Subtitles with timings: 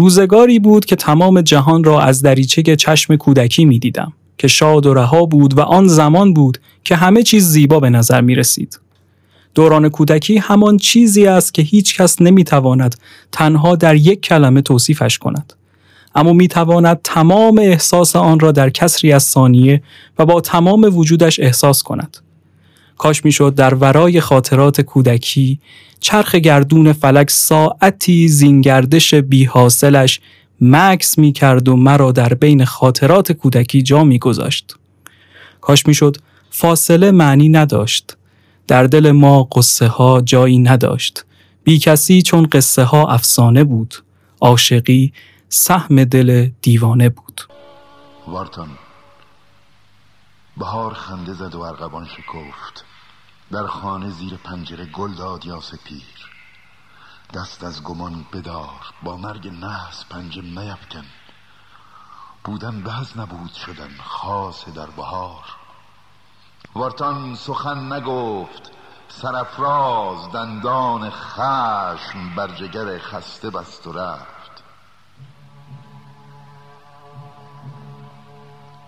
[0.00, 4.94] روزگاری بود که تمام جهان را از دریچه چشم کودکی می دیدم که شاد و
[4.94, 8.80] رها بود و آن زمان بود که همه چیز زیبا به نظر می رسید.
[9.54, 12.96] دوران کودکی همان چیزی است که هیچ کس نمی تواند
[13.32, 15.52] تنها در یک کلمه توصیفش کند.
[16.14, 19.82] اما می تواند تمام احساس آن را در کسری از ثانیه
[20.18, 22.16] و با تمام وجودش احساس کند.
[22.98, 25.60] کاش می‌شد در ورای خاطرات کودکی
[26.00, 30.20] چرخ گردون فلک ساعتی زینگردش بی حاصلش
[30.60, 34.76] مکس می کرد و مرا در بین خاطرات کودکی جا می گذاشت.
[35.60, 36.16] کاش می‌شد
[36.50, 38.16] فاصله معنی نداشت.
[38.66, 41.24] در دل ما قصه ها جایی نداشت.
[41.64, 43.94] بی کسی چون قصه ها افسانه بود.
[44.40, 45.12] عاشقی
[45.48, 47.40] سهم دل دیوانه بود.
[48.26, 48.68] وارتان
[50.56, 52.89] بهار خنده زد و ارغبان شکفت
[53.52, 56.30] در خانه زیر پنجره گل داد یا سپیر.
[57.34, 61.04] دست از گمان بدار با مرگ نحس پنجه میفکن.
[62.44, 65.44] بودن بهز نبود شدن خاص در بهار.
[66.74, 68.70] وارتان سخن نگفت
[69.08, 74.62] سرفراز دندان خشم بر جگر خسته بست و رفت.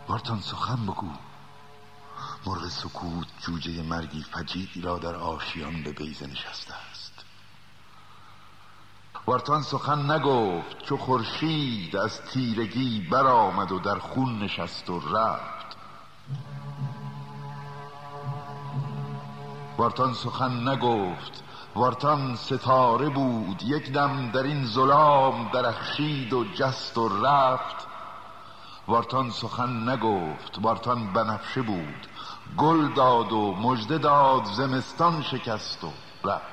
[0.09, 1.11] وارتان سخن بگو.
[2.47, 7.13] مرغ سکوت جوجه مرگی فجیعی را در آشیان به بیزه نشسته است.
[9.27, 15.77] وارتان سخن نگفت چو خورشید از تیرگی برآمد و در خون نشست و رفت.
[19.79, 27.09] وارتان سخن نگفت وارتان ستاره بود یک دم در این ظلام درخشید و جست و
[27.09, 27.87] رفت.
[28.89, 32.07] وارتان سخن نگفت وارتان بنفشه بود
[32.59, 35.93] گل داد و مژده داد زمستان شکست و
[36.25, 36.52] رفت.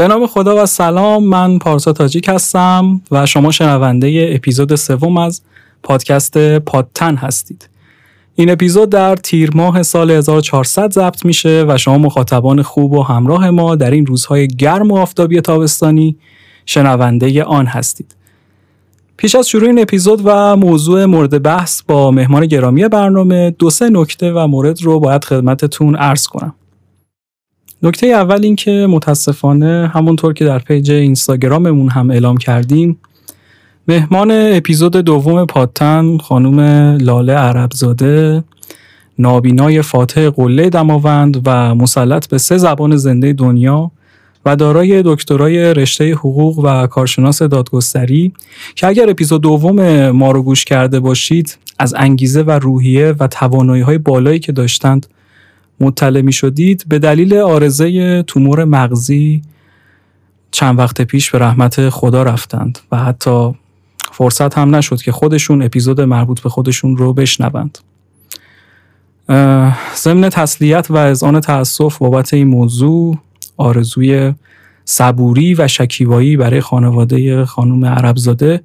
[0.00, 5.42] به نام خدا و سلام من پارسا تاجیک هستم و شما شنونده اپیزود سوم از
[5.82, 7.68] پادکست پادتن هستید.
[8.34, 13.50] این اپیزود در تیر ماه سال 1400 ضبط میشه و شما مخاطبان خوب و همراه
[13.50, 16.16] ما در این روزهای گرم و آفتابی تابستانی
[16.66, 18.14] شنونده آن هستید.
[19.16, 23.90] پیش از شروع این اپیزود و موضوع مورد بحث با مهمان گرامی برنامه دو سه
[23.90, 26.54] نکته و مورد رو باید خدمتتون عرض کنم.
[27.82, 32.98] نکته اول این که متاسفانه همونطور که در پیج اینستاگراممون هم اعلام کردیم
[33.88, 36.60] مهمان اپیزود دوم پادتن خانم
[37.00, 38.44] لاله عربزاده
[39.18, 43.90] نابینای فاتح قله دماوند و مسلط به سه زبان زنده دنیا
[44.44, 48.32] و دارای دکترای رشته حقوق و کارشناس دادگستری
[48.74, 53.82] که اگر اپیزود دوم ما رو گوش کرده باشید از انگیزه و روحیه و توانایی
[53.82, 55.06] های بالایی که داشتند
[55.80, 59.42] مطلع می شدید به دلیل آرزه تومور مغزی
[60.50, 63.54] چند وقت پیش به رحمت خدا رفتند و حتی
[64.12, 67.78] فرصت هم نشد که خودشون اپیزود مربوط به خودشون رو بشنوند.
[69.96, 73.18] ضمن تسلیت و اذعان تأسف بابت این موضوع
[73.56, 74.34] آرزوی
[74.84, 78.60] صبوری و شکیبایی برای خانواده خانم عربزاده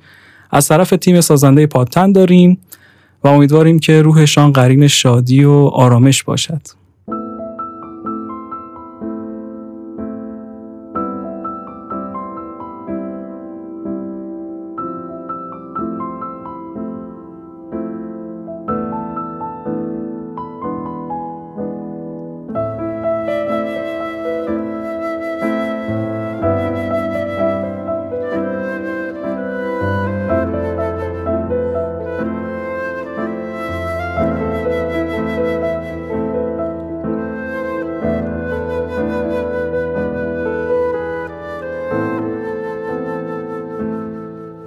[0.52, 2.58] از طرف تیم سازنده پادتن داریم
[3.24, 6.62] و امیدواریم که روحشان قرین شادی و آرامش باشد.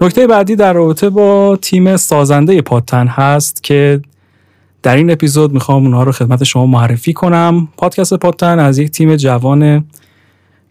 [0.01, 4.01] نکته بعدی در رابطه با تیم سازنده پادتن هست که
[4.83, 7.69] در این اپیزود می‌خوام اونها رو خدمت شما معرفی کنم.
[7.77, 9.85] پادکست پادتن از یک تیم جوان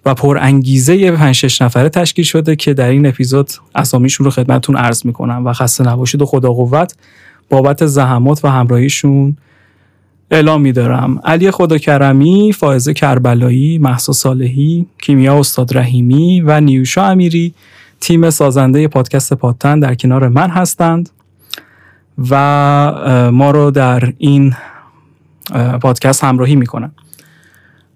[0.05, 4.75] و پر انگیزه 5 6 نفره تشکیل شده که در این اپیزود اسامیشون رو خدمتتون
[4.75, 6.95] عرض می‌کنم و خسته نباشید و خدا قوت
[7.49, 9.37] بابت زحمات و همراهیشون
[10.31, 11.21] اعلام میدارم.
[11.23, 17.53] علی خدا کرمی، فائزه کربلایی، محسا صالحی، کیمیا استاد رحیمی و نیوشا امیری
[17.99, 21.09] تیم سازنده پادکست پادتن در کنار من هستند
[22.29, 24.55] و ما رو در این
[25.81, 26.91] پادکست همراهی می‌کنن.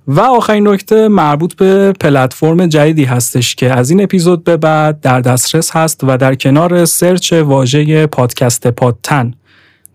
[0.07, 5.21] و آخرین نکته مربوط به پلتفرم جدیدی هستش که از این اپیزود به بعد در
[5.21, 9.33] دسترس هست و در کنار search واژه پادکست پادتن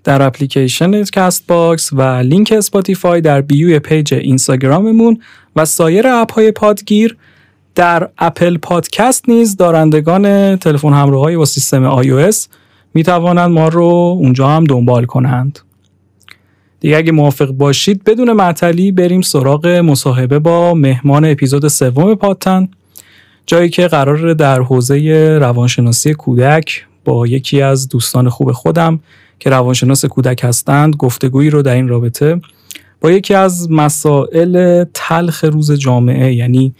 [0.04, 5.20] در اپلیکیشن Castbox و لینک Spotify در bio ی page اینستاگراممون
[5.56, 7.16] و سایر اپ های پادگیر
[7.76, 12.36] در اپل پادکست نیز دارندگان تلفن همراه های با سیستم iOS
[12.94, 13.84] می توانند ما رو
[14.20, 15.58] اونجا هم دنبال کنند.
[16.80, 22.68] دیگه اگه موافق باشید بدون معطلی بریم سراغ مصاحبه با مهمان اپیزود سوم پادتن
[23.46, 29.00] جایی که قرار در حوزه روانشناسی کودک با یکی از دوستان خوب خودم
[29.38, 32.40] که روانشناس کودک هستند گفتگویی رو در این رابطه
[33.00, 36.74] با یکی از مسائل تلخ روز جامعه یعنی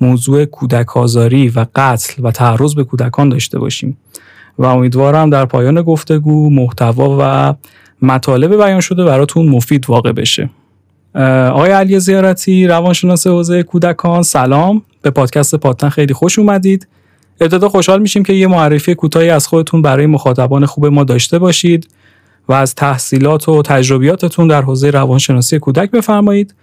[0.00, 3.96] موضوع کودک آزاری و قتل و تعرض به کودکان داشته باشیم.
[4.58, 7.54] و امیدوارم در پایان گفتگو محتوا و
[8.06, 10.50] مطالب بیان شده براتون مفید واقع بشه.
[11.50, 14.82] آقای علی زیارتی روانشناس حوزه کودکان سلام.
[15.02, 16.88] به پادکست پادتن خیلی خوش اومدید.
[17.40, 21.88] ابتدا خوشحال میشیم که یه معرفی کوتاهی از خودتون برای مخاطبان خوب ما داشته باشید
[22.48, 26.54] و از تحصیلات و تجربیاتتون در حوزه روانشناسی کودک بفرمایید.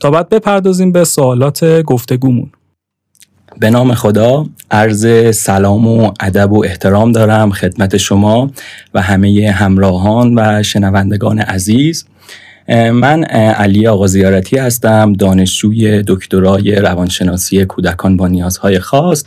[0.00, 2.50] تا بعد بپردازیم به سوالات گفتگومون.
[3.58, 8.50] به نام خدا عرض سلام و ادب و احترام دارم خدمت شما
[8.94, 12.04] و همه همراهان و شنوندگان عزیز.
[12.92, 19.24] من علی آقا زیارتی هستم دانشجوی دکترای روانشناسی کودکان با نیازهای خاص.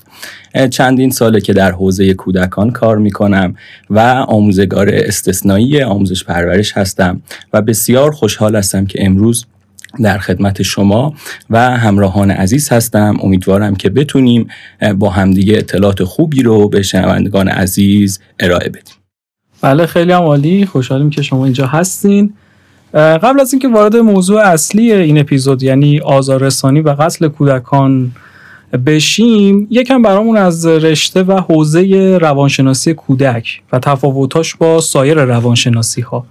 [0.70, 3.56] چندین ساله که در حوزه کودکان کار می کنم
[3.90, 7.22] و آموزگار استثنایی آموزش پرورش هستم
[7.54, 9.46] و بسیار خوشحال هستم که امروز
[10.04, 11.14] در خدمت شما
[11.50, 13.18] و همراهان عزیز هستم.
[13.24, 14.48] امیدوارم که بتونیم
[14.98, 18.96] با همدیگه اطلاعات خوبی رو به شنوندگان عزیز ارائه بدیم.
[19.62, 20.66] بله خیلی هم عالی.
[20.66, 22.34] خوشحالیم که شما اینجا هستین.
[22.94, 28.12] قبل از اینکه وارد موضوع اصلی این اپیزود یعنی آزاررسانی و قتل کودکان
[28.86, 36.26] بشیم یکم برامون از رشته و حوزه روانشناسی کودک و تفاوتاش با سایر روانشناسی ها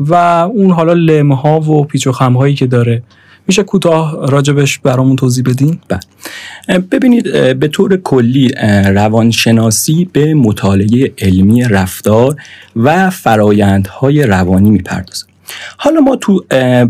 [0.00, 3.02] و اون حالا لمه ها و پیچ و خم هایی که داره.
[3.46, 6.78] میشه کوتاه راجبش برامون توضیح بدین؟ بله.
[6.78, 7.24] ببینید
[7.58, 8.48] به طور کلی
[8.86, 12.36] روانشناسی به مطالعه علمی رفتار
[12.76, 15.26] و فرایندهای روانی می‌پردازه.
[15.76, 16.44] حالا ما تو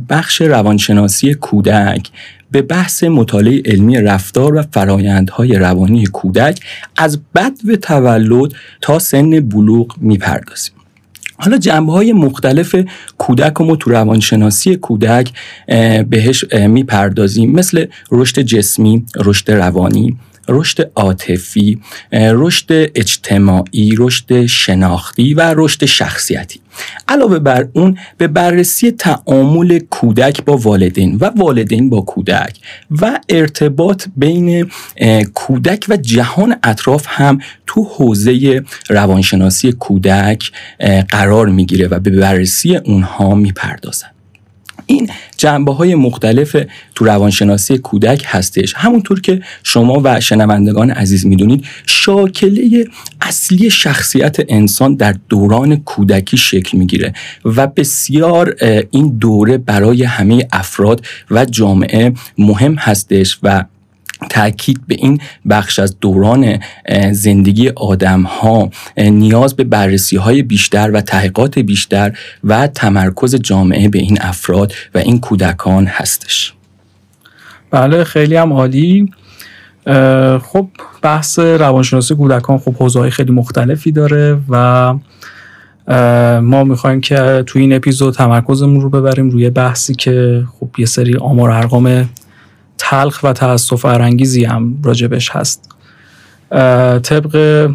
[0.08, 2.10] بخش روانشناسی کودک
[2.50, 6.60] به بحث مطالعه علمی رفتار و فرایندهای روانی کودک
[6.96, 10.74] از بد و تولد تا سن بلوغ می‌پردازیم.
[11.40, 12.76] حالا جنبه های مختلف
[13.18, 15.32] کودک و ما تو روانشناسی کودک
[16.08, 17.50] بهش می‌پردازیم.
[17.50, 20.16] مثل رشد جسمی، رشد روانی،
[20.48, 21.80] رشد عاطفی،
[22.12, 26.60] رشد اجتماعی، رشد شناختی و رشد شخصیتی.
[27.08, 32.58] علاوه بر اون به بررسی تعامل کودک با والدین و والدین با کودک
[32.90, 34.70] و ارتباط بین
[35.34, 40.52] کودک و جهان اطراف هم تو حوزه روانشناسی کودک
[41.08, 44.10] قرار می‌گیره و به بررسی اونها می‌پردازد
[44.86, 45.10] این
[45.40, 46.56] جنبه های مختلف
[46.94, 48.74] تو روانشناسی کودک هستش.
[48.76, 52.84] همونطور که شما و شنوندگان عزیز می‌دونید شاکله
[53.20, 58.56] اصلی شخصیت انسان در دوران کودکی شکل می‌گیره و بسیار
[58.90, 63.64] این دوره برای همه افراد و جامعه مهم هستش و
[64.30, 66.58] تاکید به این بخش از دوران
[67.12, 73.98] زندگی آدم ها نیاز به بررسی های بیشتر و تحقیقات بیشتر و تمرکز جامعه به
[73.98, 76.52] این افراد و این کودکان هستش.
[77.70, 79.10] بله خیلی هم عالی.
[80.42, 80.68] خب
[81.02, 84.94] بحث روانشناسی کودکان خب حوزه خیلی مختلفی داره و
[86.40, 91.16] ما می‌خوایم که تو این اپیزود تمرکزمون رو ببریم روی بحثی که خب یه سری
[91.16, 92.08] آمار ارقام
[92.80, 95.74] تلخ و تاسف فرانگیزی هم راجبش هست.
[97.02, 97.68] طبق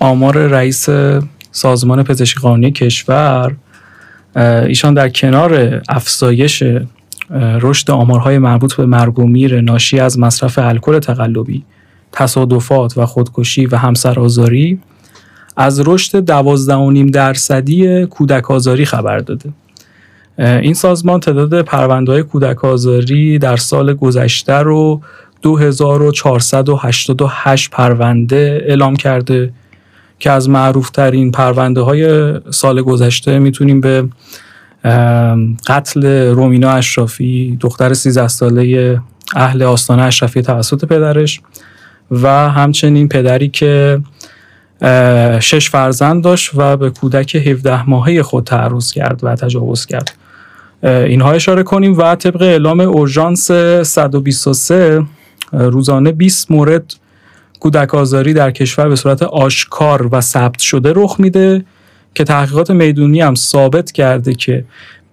[0.00, 0.88] آمار رئیس
[1.50, 3.56] سازمان پزشکی قانونی کشور
[4.36, 6.62] ایشان در کنار افزایش
[7.60, 11.64] رشد آمارهای مربوط به مرگ و میر ناشی از مصرف الکل تقلبی
[12.12, 14.80] تصادفات و خودکشی و همسرآزاری
[15.56, 16.42] از رشد
[17.06, 19.50] 12.5 درصدی کودک آزاری خبر داده.
[20.38, 25.00] این سازمان تعداد پرونده های کودک آزاری در سال گذشته رو
[25.42, 29.52] 2488 پرونده اعلام کرده
[30.18, 34.08] که از معروف ترین پرونده های سال گذشته می‌تونیم به
[35.66, 39.00] قتل رومینا اشرافی دختر 13 ساله
[39.34, 41.40] اهل آستانه اشرفی توسط پدرش
[42.10, 44.00] و همچنین پدری که
[45.40, 50.25] شش فرزند داشت و به کودک 17 ماهه خود تعرض کرد و تجاوز کرد.
[50.86, 53.50] اینها اشاره کنیم و طبق اعلام اورژانس
[53.82, 55.06] 123
[55.52, 56.94] روزانه 20 مورد
[57.60, 61.64] کودک آزاری در کشور به صورت آشکار و ثبت شده رخ میده
[62.14, 64.64] که تحقیقات می‌دونی هم ثابت کرده که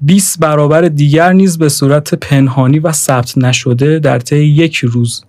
[0.01, 5.23] 20 برابر دیگر نیز به صورت پنهانی و ثبت نشده در طی یک روز.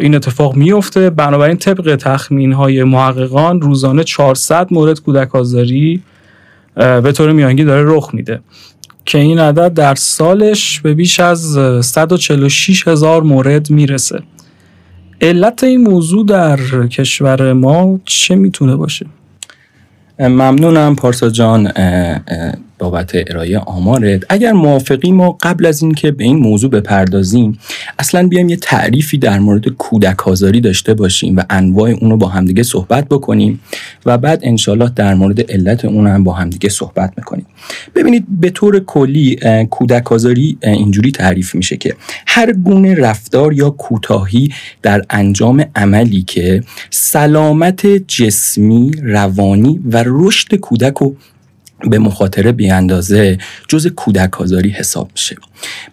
[0.00, 6.02] این اتفاق میفته بنابراین طبق تخمین های محققان روزانه 400 مورد کودک آزاری
[6.74, 8.40] به طور میانگین داره رخ میده.
[9.04, 14.22] که این عدد در سالش به بیش از 146 هزار مورد می‌رسه
[15.20, 16.56] علت این موضوع در
[16.86, 19.06] کشور ما چه می‌تونه باشه؟
[20.18, 21.72] ممنونم پارسا جان
[22.82, 24.22] بابت ارائه آمارت.
[24.28, 27.58] اگر موافقی ما قبل از اینکه به این موضوع بپردازیم
[27.98, 32.62] اصلا بیایم یه تعریفی در مورد کودک آزاری داشته باشیم و انواع اونو با همدیگه
[32.62, 33.60] صحبت بکنیم
[34.06, 37.46] و بعد انشالله در مورد علت اون هم با همدیگه صحبت می‌کنیم.
[37.94, 39.38] ببینید به طور کلی
[39.70, 41.96] کودک آزاری اینجوری تعریف میشه که
[42.26, 50.94] هر گونه رفتار یا کوتاهی در انجام عملی که سلامت جسمی روانی و رشد کودک
[50.94, 51.16] رو
[51.90, 55.36] به مخاطره بیاندازه جز کودک آزاری حساب میشه.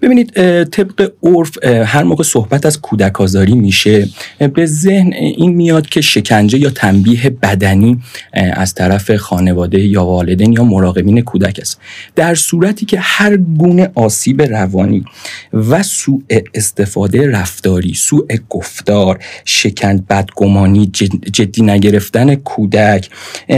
[0.02, 0.34] ببینید
[0.64, 4.08] طبق عرف هر موقع صحبت از کودک آزاری میشه
[4.54, 8.00] به ذهن این میاد که شکنجه یا تنبیه بدنی
[8.34, 11.80] از طرف خانواده یا والدین یا مراقبین کودک است.
[12.16, 15.06] در صورتی که هر گونه آسیب روانی
[15.54, 16.22] و سوء
[16.54, 20.86] استفاده رفتاری سوء گفتار شکند بدگمانی
[21.34, 23.10] جدی نگرفتن کودک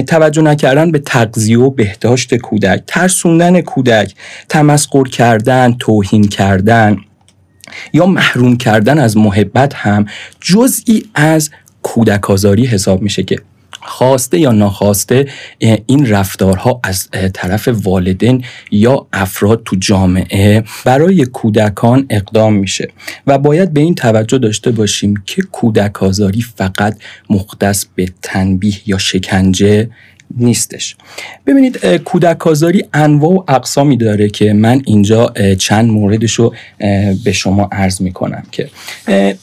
[0.08, 4.16] توجه نکردن به تغذیه و بهداشت کودک ترسوندن کودک
[4.50, 6.98] تمسخر کردن توهین کردن
[7.94, 10.06] یا محروم کردن از محبت هم
[10.42, 11.50] جزئی از
[11.82, 13.36] کودک آزاری حساب میشه که
[13.82, 15.28] خواسته یا ناخواسته
[15.86, 22.88] این رفتارها از طرف والدین یا افراد تو جامعه برای کودکان اقدام میشه
[23.28, 26.98] و باید به این توجه داشته باشیم که کودک آزاری فقط
[27.30, 29.90] مختص به تنبیه یا شکنجه
[30.38, 30.96] نیستش.
[31.48, 36.54] ببینید کودک آزاری انواع و اقسامی داره که من اینجا چند موردش رو
[37.24, 38.70] به شما عرض می‌کنم که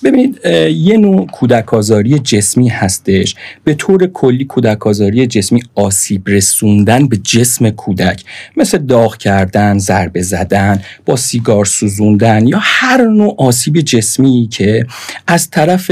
[0.04, 0.40] ببینید
[0.72, 3.34] یه نوع کودک آزاری جسمی هستش.
[3.64, 8.24] به طور کلی کودک آزاری جسمی آسیب رسوندن به جسم کودک.
[8.56, 14.86] مثل داغ کردن ضربه زدن با سیگار سوزوندن یا هر نوع آسیب جسمی که
[15.26, 15.90] از طرف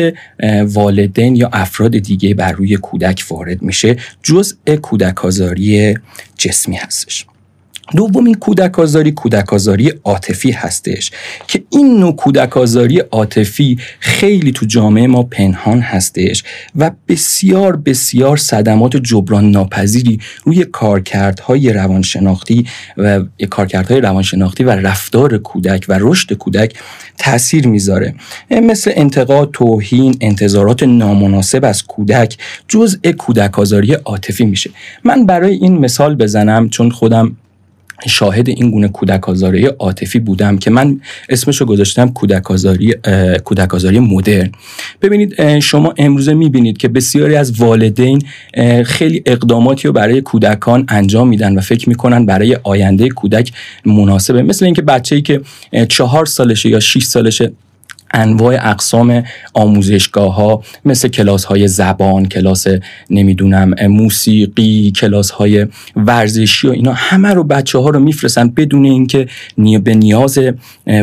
[0.65, 4.55] والدین یا افراد دیگه بر روی کودک وارد میشه جزء
[4.87, 5.99] کودک آزاری
[6.39, 7.27] جسمی هستش.
[7.95, 11.11] دومین کودک آزاری کودک آزاری عاطفی هستش
[11.47, 16.45] که این نوع کودک آزاری عاطفی خیلی تو جامعه ما پنهان هستش
[16.77, 22.67] و بسیار بسیار صدمات جبران ناپذیری روی کارکردهای روانشناختی
[22.97, 26.79] و کارکردهای روانشناختی و رفتار کودک و رشد کودک
[27.19, 28.15] تاثیر می‌ذاره.
[28.51, 32.39] مثل انتقاد توهین انتظارات نامناسب از کودک
[32.69, 34.71] جزء کودک آزاری عاطفی میشه.
[35.05, 37.37] من برای این مثال بزنم چون خودم
[38.07, 42.95] شاهد این گونه کودک آزاری عاطفی بودم که من اسمشو گذاشتم کودک آزاری
[43.45, 44.53] کودک آزاری مدرن.
[45.03, 48.23] ببینید شما امروزه می‌بینید که بسیاری از والدین
[48.85, 53.53] خیلی اقداماتی رو برای کودکان انجام میدن و فکر می‌کنن برای آینده کودک
[53.87, 54.43] مناسبه.
[54.43, 55.41] مثل اینکه بچه‌ای که
[55.89, 57.53] چهار سالشه یا 6 سالشه
[58.15, 59.23] انواع اقسام
[59.55, 62.67] آموزشگاه ها مثل کلاس های زبان کلاس
[63.11, 69.27] نمی‌دونم موسیقی کلاس های ورزشی و اینا همه رو بچه ها رو میفرستن بدون اینکه
[69.85, 70.39] به نیاز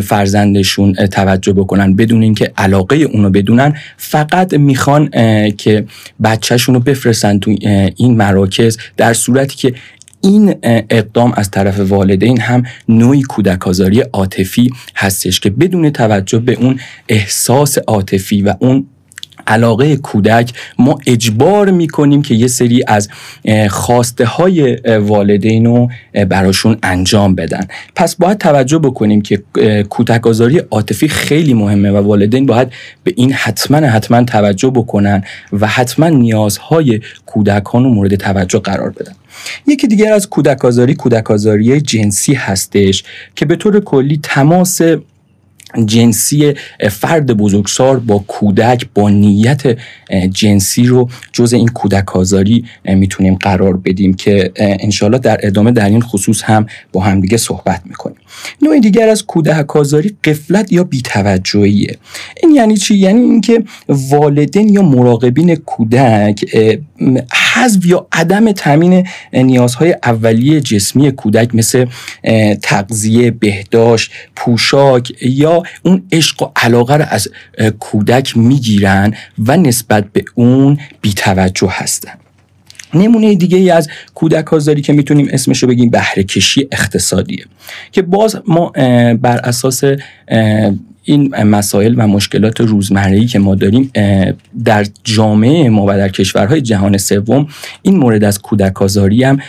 [0.03, 5.10] فرزندشون توجه بکنن بدون اینکه علاقه اونو بدونن فقط می‌خوان
[5.57, 5.86] که
[6.24, 7.55] بچهشون رو بفرستن تو
[7.95, 9.74] این مراکز در صورتی که
[10.24, 16.53] این اقدام از طرف والدین هم نوعی کودک آزاری عاطفی هستش که بدون توجه به
[16.53, 18.88] اون احساس عاطفی و اون
[19.48, 23.10] علاقه کودک ما اجبار می‌کنیم که یه سری از
[23.70, 25.89] خواسته های والدین رو
[26.30, 27.68] براشون انجام بدن.
[27.96, 29.44] پس باید توجه بکنیم که
[29.89, 32.68] کودک آزاری عاطفی خیلی مهمه و والدین باید
[33.03, 39.13] به این حتما حتما توجه بکنن و حتما نیازهای کودکان رو مورد توجه قرار بدن.
[39.67, 43.03] یکی دیگر از کودک آزاری کودک آزاری جنسی هستش
[43.35, 44.81] که به طور کلی تماس
[45.85, 46.53] جنسی
[46.91, 49.77] فرد بزرگسال با کودک با نیت
[50.31, 56.01] جنسی رو جز این کودک آزاری می‌تونیم قرار بدیم که انشالله در ادامه در این
[56.01, 58.17] خصوص هم با همدیگه صحبت می‌کنیم.
[58.61, 61.97] نوع دیگر از کودک آزاری قفلت یا بیتوجهیه.
[62.43, 66.45] این یعنی چی؟ یعنی اینکه والدین یا مراقبین کودک
[67.53, 71.85] حذف یا عدم تامین نیازهای اولیه جسمی کودک مثل
[72.61, 77.27] تغذیه بهداشت پوشاک یا اون عشق و علاقه رو از
[77.79, 79.13] کودک می‌گیرن
[79.47, 82.23] و نسبت به اون بیتوجه هستن.
[82.95, 87.45] نمونه دیگه ای از کودک آزاری که می‌تونیم اسمش رو بگیم بهره کشی اقتصادیه
[87.91, 88.69] که باز ما
[89.21, 89.83] بر اساس
[91.03, 93.91] این مسائل و مشکلات روزمره‌ای که ما داریم
[94.65, 97.48] در جامعه ما و در کشورهای جهان سوم
[97.81, 99.39] این مورد از کودک آزاری هم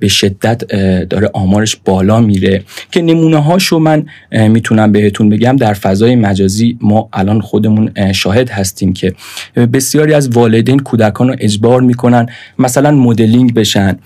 [0.00, 0.64] به شدت
[1.04, 2.62] داره آمارش بالا میره
[2.92, 5.56] که نمونه هاشو من می‌تونم بهتون بگم.
[5.56, 9.14] در فضای مجازی ما الان خودمون شاهد هستیم که
[9.72, 12.26] بسیاری از والدین کودکان رو اجبار می‌کنن
[12.58, 13.98] مثلا مدلینگ بشن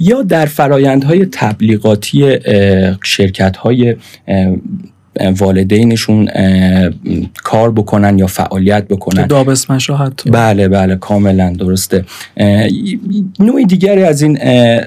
[0.00, 2.38] یا در فرایندهای تبلیغاتی
[3.04, 3.96] شرکت های
[5.38, 6.28] والدینشون
[7.44, 9.26] کار بکنن یا فعالیت بکنن.
[9.26, 12.04] دابسمش حتی بله بله کاملا درسته.
[13.38, 14.38] نوع دیگری از این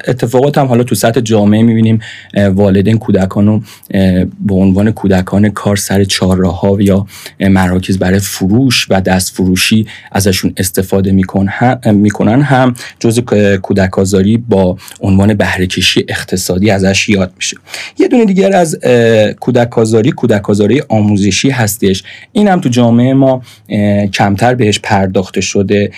[0.07, 1.99] اتفاقات هم حالا تو سطح جامعه می‌بینیم.
[2.53, 3.61] والدین کودکان رو
[4.39, 7.05] به عنوان کودکان کار سر چهارراه ها یا
[7.39, 13.19] مراکز برای فروش و دست فروشی ازشون استفاده می‌کنن هم جز
[13.61, 17.57] کودک آزاری با عنوان بهرهکشی اقتصادی ازش یاد میشه.
[17.99, 18.79] یه دونه دیگر از
[19.39, 22.03] کودک آزاری کودک آزاری آموزشی هستش.
[22.31, 23.41] این هم تو جامعه ما
[24.13, 25.91] کمتر بهش پرداخته شده.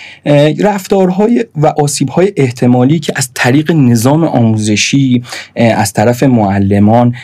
[0.60, 5.22] رفتارهای و آسیبهای احتمالی که از طریق نظام آموزشی
[5.56, 7.14] از طرف معلمان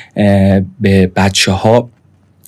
[0.80, 1.90] به بچه ها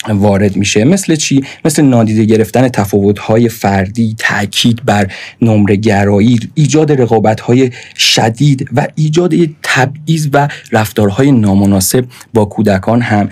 [0.09, 0.85] وارد میشه.
[0.85, 5.13] مثل چی؟ مثل نادیده گرفتن تفاوت‌های فردی تاکید بر
[5.43, 13.29] نمره گرایی ایجاد رقابت‌های شدید و ایجاد تبعیض و رفتارهای نامناسب با کودکان هم.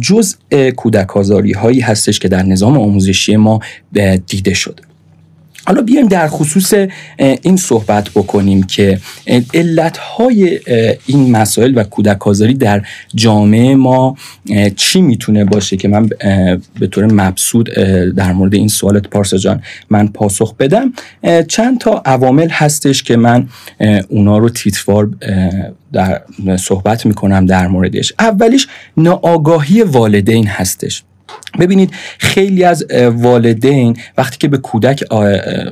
[0.00, 0.36] جز
[0.76, 1.08] کودک
[1.56, 3.60] هایی هستش که در نظام آموزشی ما
[4.26, 4.93] دیده شده.
[5.66, 6.74] حالا بیایم در خصوص
[7.18, 9.00] این صحبت بکنیم که
[9.54, 10.60] علتهای
[11.06, 12.82] این مسائل و کودک آزاری در
[13.14, 14.16] جامعه ما
[14.76, 16.08] چی می‌تونه باشه که من
[16.80, 17.70] به طور مبسود
[18.16, 20.92] در مورد این سوالت پارسا جان من پاسخ بدم.
[21.48, 23.48] چند تا عوامل هستش که من
[24.08, 25.10] اونا رو تیتوار
[25.92, 26.22] در
[26.56, 28.12] صحبت می‌کنم در موردش.
[28.18, 31.02] اولیش ناآگاهی والدین هستش.
[31.60, 35.04] ببینید خیلی از والدین وقتی که به کودک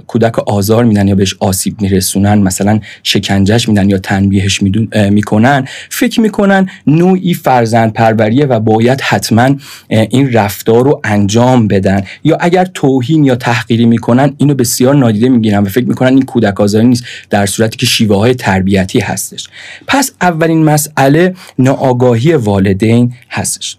[0.06, 4.62] کودک آزار میدن یا بهش آسیب میرسونن مثلا شکنجهش میدن یا تنبیهش
[5.10, 9.56] می‌کنن فکر می‌کنن نوعی فرزند پروریه و باید حتما
[9.88, 12.04] این رفتار رو انجام بدن.
[12.24, 16.60] یا اگر توهین یا تحقیری می‌کنن اینو بسیار نادیده می‌گیرن و فکر می‌کنن این کودک
[16.60, 19.48] آزاری نیست در صورتی که شیوه های تربیتی هستش.
[19.86, 23.76] پس اولین مسئله ناآگاهی والدین هستش.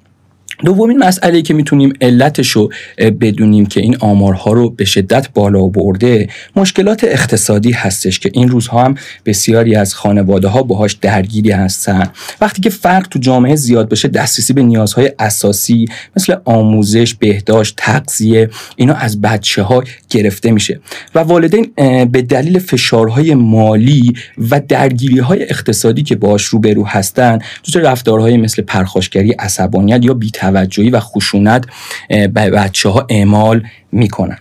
[0.65, 6.29] دومین مسئله که می‌تونیم علتش رو بدونیم که این آمارها رو به شدت بالا برده
[6.55, 8.95] مشکلات اقتصادی هستش که این روزها هم
[9.25, 12.07] بسیاری از خانواده ها باهاش درگیری هستن.
[12.41, 18.49] وقتی که فرق تو جامعه زیاد بشه دسترسی به نیازهای اساسی مثل آموزش بهداشت تغذیه
[18.75, 20.79] اینا از بچه ها گرفته میشه.
[21.15, 21.71] و والدین
[22.05, 24.13] به دلیل فشارهای مالی
[24.49, 30.13] و درگیری های اقتصادی که باش روبرو هستن جز رفتارهای مثل پرخاشگری عصبانیت یا
[30.53, 31.65] توجهی و خشونت
[32.09, 34.37] به بچه ها اعمال می‌کنن.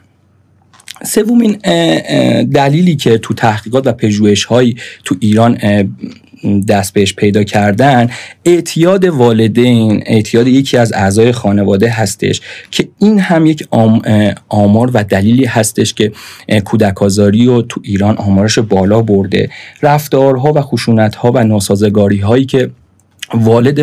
[1.04, 1.52] سومین
[2.42, 5.58] دلیلی که تو تحقیقات و پژوهش هایی تو ایران
[6.68, 8.10] دست بهش پیدا کردن
[8.44, 13.68] اعتیاد والدین اعتیاد یکی از اعضای خانواده هستش که این هم یک
[14.48, 16.12] آمار و دلیلی هستش که
[16.64, 19.50] کودک آزاری و تو ایران آمارش بالا برده.
[19.82, 22.70] رفتارها و خشونتها و ناسازگاری هایی که
[23.34, 23.78] والد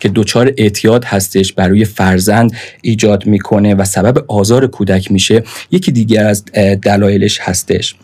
[0.00, 2.52] که دچار اعتیاد هستش برای فرزند
[2.82, 6.44] ایجاد می‌کنه و سبب آزار کودک میشه یکی دیگر از
[6.82, 7.94] دلایلش هستش.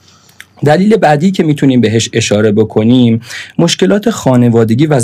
[0.64, 3.20] دلیل بعدی که می‌تونیم بهش اشاره بکنیم
[3.58, 5.00] مشکلات خانوادگی و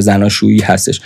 [0.00, 1.00] زناشویی هستش.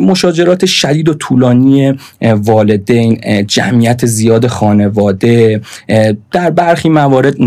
[0.00, 5.60] مشاجرات شدید و طولانی والدین جمعیت زیاد خانواده
[6.32, 7.42] در برخی موارد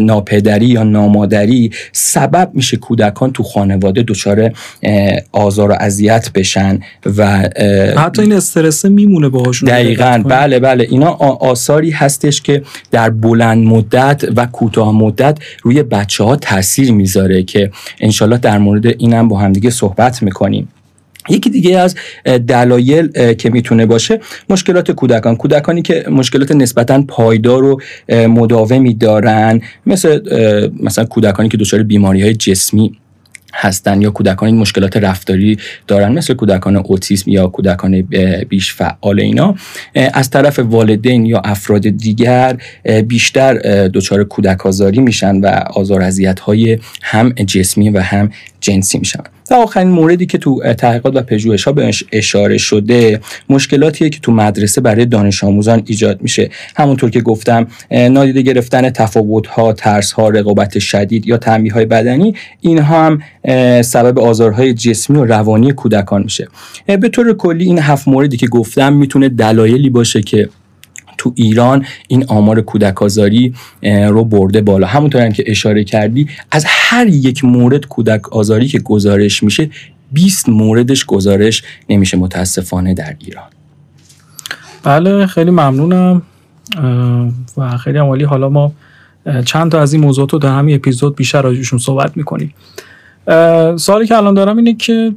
[0.00, 4.50] ناپدری یا نامادری سبب میشه کودکان تو خانواده دچار
[5.32, 6.80] آزار و اذیت بشن
[7.16, 7.48] و
[7.96, 9.68] حتی این استرس میمونه باهاشون.
[9.68, 10.22] دقیقا.
[10.26, 10.86] بله بله.
[10.90, 17.42] اینا آثاری هستش که در بلند مدت و کوتاه مدت روی بچه ها تاثیر می‌ذاره
[17.42, 20.68] که انشالله در مورد اینم با همدیگه صحبت می‌کنیم.
[21.30, 25.36] یکی دیگه از دلایل که می‌تونه باشه مشکلات کودکان.
[25.36, 30.20] کودکانی که مشکلات نسبتا پایدار و مداومی دارن مثل
[30.82, 32.98] مثلا کودکانی که دچار بیماری های جسمی.
[33.54, 38.00] هستن یا کودکان مشکلات رفتاری دارن مثل کودکان اوتیسم یا کودکان
[38.48, 39.54] بیش فعال اینا.
[39.94, 42.56] از طرف والدین یا افراد دیگر
[43.06, 43.54] بیشتر
[43.88, 48.30] دچار کودک آزاری میشن و آزار اذیت های هم جسمی و هم
[48.68, 54.10] جنسی میشن و آخرین موردی که تو تحقیقات و پژوهش ها بهش اشاره شده مشکلاتیه
[54.10, 56.50] که تو مدرسه برای دانش آموزان ایجاد میشه.
[56.76, 62.34] همونطور که گفتم نادیده گرفتن تفاوت ها ترس ها رقابت شدید یا تنبیه های بدنی
[62.60, 63.22] اینها هم
[63.82, 66.48] سبب آزارهای جسمی و روانی کودکان میشه.
[66.86, 70.48] به طور کلی این هفت موردی که گفتم می‌تونه دلایلی باشه که
[71.18, 74.86] تو ایران این آمار کودک آزاری رو برده بالا.
[74.86, 79.70] همونطور هم که اشاره کردی از هر یک مورد کودک آزاری که گزارش میشه
[80.12, 83.44] 20 موردش گزارش نمیشه متاسفانه در ایران.
[84.82, 86.22] بله خیلی ممنونم.
[87.56, 88.72] و خیلی عمالی حالا ما
[89.44, 92.54] چند تا از این موضوعات رو در همین اپیزود بیشتر راجعشون صحبت می‌کنیم.
[93.76, 95.12] سوالی که الان دارم اینه که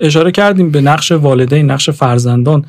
[0.00, 2.64] اشاره کردیم به نقش والدین نقش فرزندان.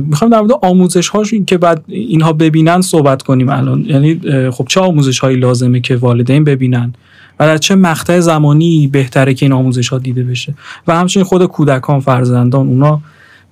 [0.00, 3.84] می‌خوام در مورد آموزش هاش که بعد اینها ببینن صحبت کنیم الان.
[3.84, 6.94] یعنی خب چه آموزش هایی لازمه که والدین ببینن
[7.40, 10.54] و در چه مقطع زمانی بهتره که این آموزش ها دیده بشه.
[10.86, 13.00] و همچنین خود کودکان فرزندان اونا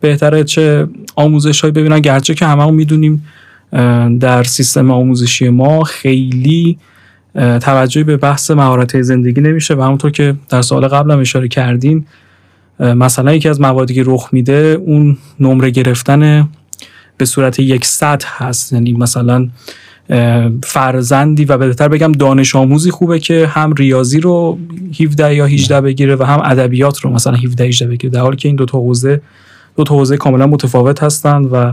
[0.00, 2.00] بهتره چه آموزش هایی ببینن.
[2.00, 3.26] گرچه که همه می‌دونیم
[4.20, 6.78] در سیستم آموزشی ما خیلی
[7.34, 9.74] توجهی به بحث مهارت زندگی نمیشه.
[9.74, 12.06] و همونطور که در سال قبلم اشاره کردین
[12.82, 16.48] مثلا یکی از مواردی که رخ میده اون نمره گرفتن
[17.16, 18.72] به صورت یک سطح هست.
[18.72, 19.48] یعنی مثلا
[20.64, 24.58] فرزندی و بهتر بگم دانش آموزی خوبه که هم ریاضی رو
[25.00, 28.10] 17 یا 18 بگیره و هم ادبیات رو مثلا 17 18 بگیره.
[28.10, 29.20] در حالی که این دو تا حوزه
[29.76, 31.72] دو تا حوزه کاملا متفاوت هستند و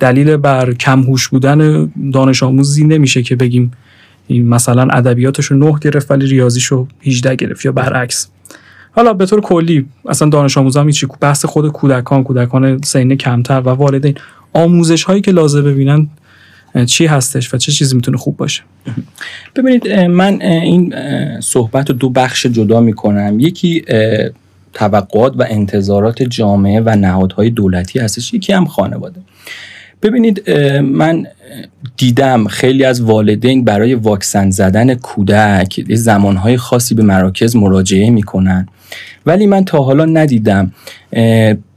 [0.00, 3.70] دلیل بر کم هوش بودن دانش آموزی نمیشه که بگیم
[4.30, 8.28] مثلا ادبیاتش رو 9 گرفت ولی ریاضیشو 18 گرفت یا برعکس.
[8.92, 13.68] حالا به طور کلی اصلا دانش آموزان هیچی بحث خود کودکان کودکان سین کمتر و
[13.68, 14.14] والدین.
[14.52, 16.08] آموزش هایی که لازم ببینن
[16.86, 18.62] چی هستش و چه چیزی می‌تونه خوب باشه؟
[19.56, 20.94] ببینید من این
[21.40, 23.40] صحبت رو دو بخش جدا می‌کنم.
[23.40, 23.84] یکی
[24.72, 28.34] توقعات و انتظارات جامعه و نهادهای دولتی هستش.
[28.34, 29.20] یکی هم خانواده.
[30.02, 30.50] ببینید
[30.80, 31.26] من
[31.96, 38.68] دیدم خیلی از والدین برای واکسن زدن کودک زمانهای خاصی به مراکز مراجعه می‌کنن.
[39.26, 40.72] ولی من تا حالا ندیدم.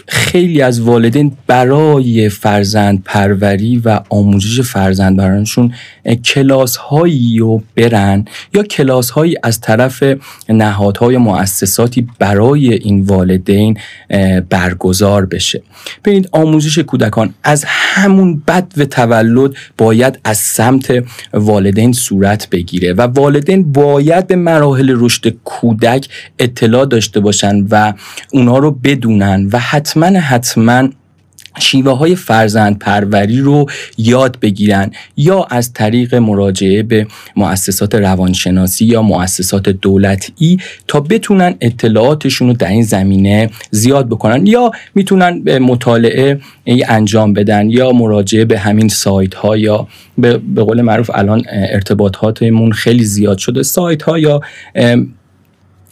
[0.08, 5.74] خیلی از والدین برای فرزند پروری و آموزش فرزند برانشون
[6.26, 10.04] کلاس هایی رو برن یا کلاس هایی از طرف
[10.50, 13.78] نهادهای مؤسساتی برای این والدین
[14.50, 15.62] برگزار بشه.
[16.06, 23.02] ببینید آموزش کودکان از همون بد و تولد باید از سمت والدین صورت بگیره و
[23.02, 26.08] والدین باید به مراحل رشد کودک
[26.40, 27.94] اطلاع داشته باشن و
[28.32, 29.60] اونا رو بدونن و
[29.98, 30.90] حتما حتما
[31.60, 33.66] شیوه های فرزند پروری رو
[33.98, 42.48] یاد بگیرن یا از طریق مراجعه به مؤسسات روانشناسی یا مؤسسات دولتی تا بتونن اطلاعاتشون
[42.48, 48.60] رو در این زمینه زیاد بکنن یا می‌تونن به مطالعه انجام بدن یا مراجعه به
[48.60, 54.42] همین سایت ها یا به قول معروف الان ارتباطاتمون خیلی زیاد شده سایت ها یا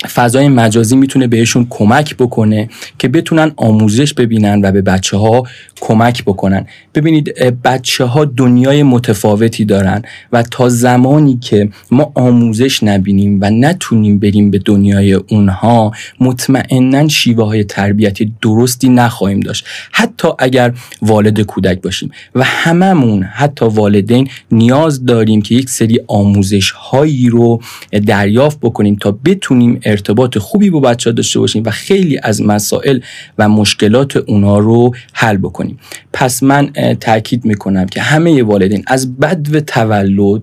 [0.08, 5.44] فضای مجازی می‌تونه بهشون کمک بکنه که بتونن آموزش ببینن و به بچه ها
[5.82, 6.66] کمک بکنن.
[6.96, 7.34] ببینید
[7.64, 10.02] بچه ها دنیای متفاوتی دارن
[10.34, 17.46] و تا زمانی که ما آموزش نبینیم و نتونیم بریم به دنیای اونها مطمئنا شیوه
[17.46, 19.66] های تربیتی درستی نخواهیم داشت.
[19.92, 26.72] حتی اگر والد کودک باشیم و هممون حتی والدین نیاز داریم که یک سری آموزش
[26.72, 27.62] هایی رو
[28.06, 33.00] دریافت بکنیم تا بتونیم ارتباط خوبی با بچه داشته باشیم و خیلی از مسائل
[33.38, 35.80] و مشکلات اونا رو حل بکنیم.
[36.14, 40.42] پس من تاکید می‌کنم که همه والدین از بدو تولد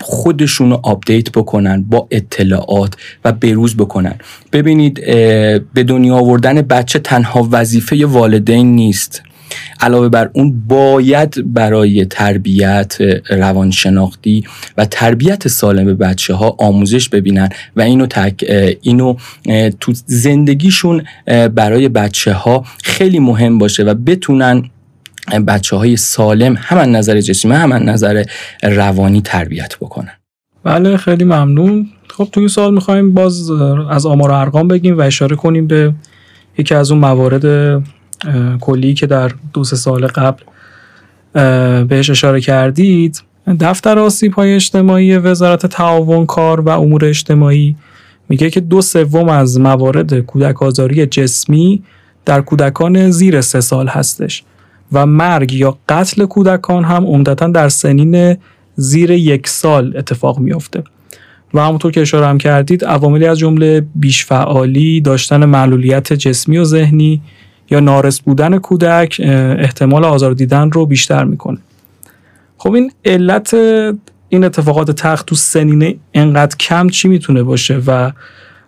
[0.00, 4.14] خودشون رو update بکنن با اطلاعات و بروز بکنن.
[4.52, 4.94] ببینید
[5.74, 9.22] به دنیا آوردن بچه تنها وظیفه والدین نیست.
[9.80, 12.96] علاوه بر اون باید برای تربیت
[13.30, 14.44] روانشناختی
[14.78, 18.44] و تربیت سالم بچه ها آموزش ببینن و اینو, تک
[18.82, 19.14] اینو
[19.80, 21.04] تو زندگیشون
[21.54, 24.62] برای بچه ها خیلی مهم باشه و بتونن
[25.46, 28.24] بچه های سالم هم نظر جسمی هم نظر
[28.62, 30.12] روانی تربیت بکنن.
[30.64, 31.88] بله خیلی ممنون.
[32.08, 33.50] خب تو این سال می‌خوایم باز
[33.90, 35.94] از آمار و ارقام بگیم و اشاره کنیم به
[36.58, 37.82] یکی از اون موارد
[38.60, 40.44] کلی که در دو سه سال قبل
[41.84, 43.22] بهش اشاره کردید
[43.60, 47.76] دفتر آسیب های اجتماعی وزارت تعاون کار و امور اجتماعی
[48.28, 51.82] میگه که دو سوم از موارد کودک آزاری جسمی
[52.24, 54.44] در کودکان زیر سه سال هستش
[54.92, 58.36] و مرگ یا قتل کودکان هم عمدتا در سنین
[58.76, 60.82] زیر یک سال اتفاق میافته.
[61.54, 66.64] و همونطور که اشاره هم کردید عواملی از جمله بیش فعالی داشتن معلولیت جسمی و
[66.64, 67.22] ذهنی
[67.72, 69.20] یا نارس بودن کودک
[69.58, 71.58] احتمال آزار دیدن رو بیشتر می‌کنه.
[72.58, 73.54] خب این علت
[74.28, 78.10] این اتفاقات تخت تو سنین انقدر کم چی می‌تونه باشه و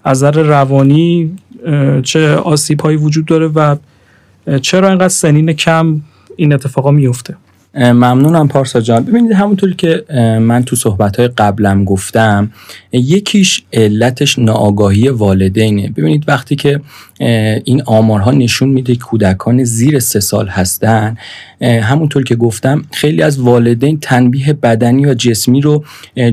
[0.04, 1.36] از نظر روانی
[2.02, 3.76] چه آسیب هایی وجود داره و
[4.62, 6.00] چرا انقدر سنین کم
[6.36, 7.36] این اتفاقا میفته
[7.74, 9.04] ممنونم پارسا جان.
[9.04, 10.04] ببینید همونطوری که
[10.40, 12.50] من تو صحبت های قبلم گفتم
[12.92, 15.88] یکیش علتش ناآگاهی والدینه.
[15.88, 16.80] ببینید وقتی که
[17.64, 21.16] این آمارها نشون میده کودکان زیر سه سال هستن.
[21.60, 25.84] همونطور که گفتم خیلی از والدین تنبیه بدنی یا جسمی رو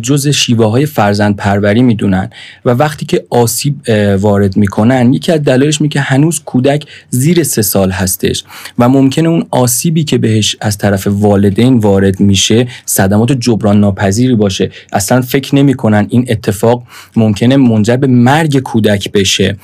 [0.02, 2.30] جز شیوه های فرزند پروری می‌دونن
[2.66, 3.76] و وقتی که آسیب
[4.20, 8.44] وارد می‌کنن یکی از دلایلش میگه هنوز کودک زیر سه سال هستش
[8.80, 14.72] و ممکنه اون آسیبی که بهش از طرف والدین وارد میشه صدمات جبران ناپذیری باشه.
[14.94, 16.84] اصلا فکر نمی‌کنن این اتفاق
[17.16, 19.58] ممکنه منجر به مرگ کودک بشه.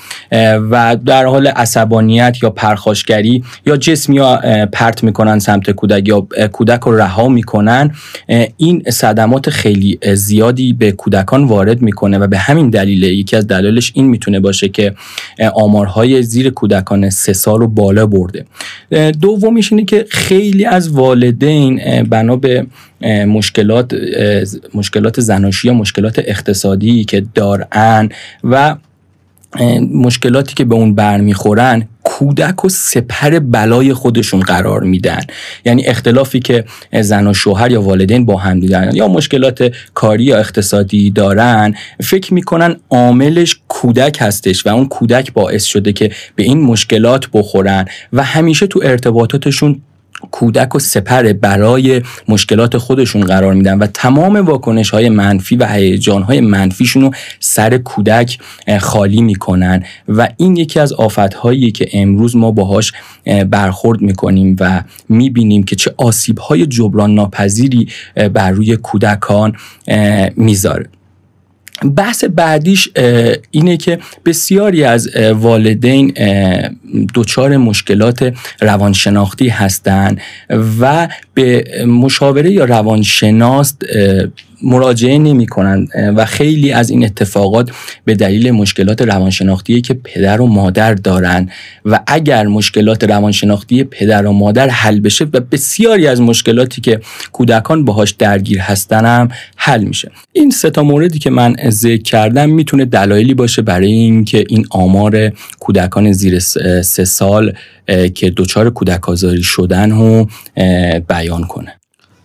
[0.72, 6.98] و حال عصبانیت یا پرخاشگری یا جسمی یا پرت می‌کنن سمت کودک یا کودک رو
[6.98, 7.92] رها می‌کنن
[8.58, 13.92] این صدمات خیلی زیادی به کودکان وارد می‌کنه و به همین دلیل یکی از دلایلش
[13.96, 14.94] این می‌تونه باشه که
[15.54, 18.46] آمارهای زیر کودکان سه سال رو بالا برده.
[19.22, 22.66] دومیش اینه که خیلی از والدین بنا به
[23.28, 23.96] مشکلات
[24.74, 28.10] مشکلات زناشی یا مشکلات اقتصادی که دارن
[28.44, 28.76] و
[29.94, 35.20] مشکلاتی که به اون برمیخورن کودک و سپر بلای خودشون قرار میدن.
[35.66, 36.66] یعنی اختلافی که
[37.02, 42.34] زن و شوهر یا والدین با هم دیدن یا مشکلات کاری یا اقتصادی دارن فکر
[42.34, 48.24] می‌کنن عاملش کودک هستش و اون کودک باعث شده که به این مشکلات بخورن و
[48.24, 49.82] همیشه تو ارتباطاتشون
[50.32, 56.22] کودک و سپر برای مشکلات خودشون قرار میدن و تمام واکنش های منفی و هیجان
[56.22, 58.40] های منفیشون رو سر کودک
[58.80, 62.94] خالی می‌کنن و این یکی از آفت هایی که امروز ما باهاش
[63.50, 67.88] برخورد می‌کنیم و می‌بینیم که چه آسیب های جبران ناپذیری
[68.34, 69.56] بر روی کودکان
[70.36, 70.90] می‌ذاره.
[71.96, 72.90] بحث بعدیش
[73.52, 76.14] اینه که بسیاری از والدین
[77.16, 80.22] دچار مشکلات روانشناختی هستند
[80.80, 83.74] و به مشاوره یا روانشناس
[84.64, 87.72] مراجعه نمی کنند و خیلی از این اتفاقات
[88.06, 91.50] به دلیل مشکلات روانشناختی که پدر و مادر دارن.
[91.86, 97.00] و اگر مشکلات روانشناختی پدر و مادر حل بشه و بسیاری از مشکلاتی که
[97.32, 100.12] کودکان باهاش درگیر هستن هم حل میشه.
[100.34, 105.32] این سه تا موردی که من ذکر کردم می‌تونه دلایلی باشه برای اینکه این آمار
[105.60, 107.54] کودکان زیر سه سال
[108.16, 110.28] که دچار کودک آزاری شدن رو
[111.10, 111.74] بیان کنه.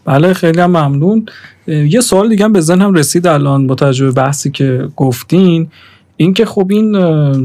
[0.05, 1.27] بله خیلی ممنون.
[1.67, 5.69] یه سوال دیگه هم به ذهنم رسید الان با توجه بحثی که گفتین.
[6.17, 6.97] اینکه خب این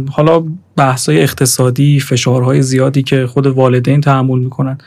[0.09, 0.43] حالا
[0.75, 4.77] بحثای اقتصادی فشارهای زیادی که خود والدین تحمل می‌کنن.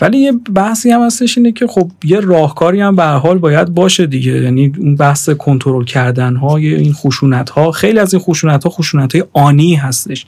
[0.00, 4.06] ولی یه بحثی هم هستش اینه که خب یه راهکاری هم به حال باید باشه
[4.06, 4.32] دیگه.
[4.32, 9.14] یعنی اون بحث کنترل کردن های این خشونت ها خیلی از این خشونت ها خشونت
[9.14, 10.26] های آنی هستش.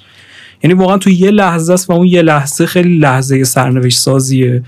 [0.64, 4.62] یعنی واقعا تو یه لحظه است و اون یه لحظه خیلی لحظه سرنوشت سازیه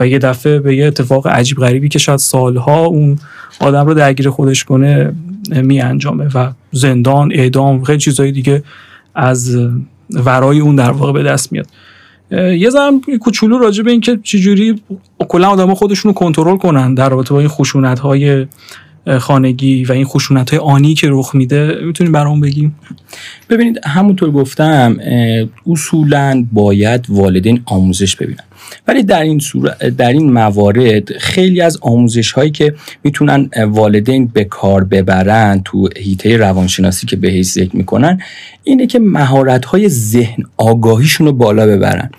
[0.00, 3.18] و یه دفعه به یه اتفاق عجیب غریبی که شاید سالها اون
[3.60, 5.12] آدم رو درگیر خودش کنه
[5.50, 8.62] می انجامه و زندان اعدام خیلی چیزهای دیگه
[9.14, 9.56] از
[10.10, 11.66] ورای اون در واقع به دست میاد.
[12.30, 14.82] یه زن کوچولو راجع به اینکه چجوری
[15.28, 18.46] کلا آدم خودشون رو کنترل کنن در رابطه با این خشونت های
[19.18, 22.74] خانگی و این خشونت های آنی که رخ میده می‌تونیم برام بگیم؟
[23.50, 24.96] ببینید همونطور گفتم
[25.66, 28.47] اصولا باید والدین آموزش ببینن.
[28.88, 29.40] ولی در این
[29.98, 36.36] در این موارد خیلی از آموزش هایی که می‌تونن والدین به کار ببرن تو هیته
[36.36, 38.20] روانشناسی که بهش ذکر می‌کنن
[38.64, 42.10] اینه که مهارت های ذهن آگاهیشون رو بالا ببرن.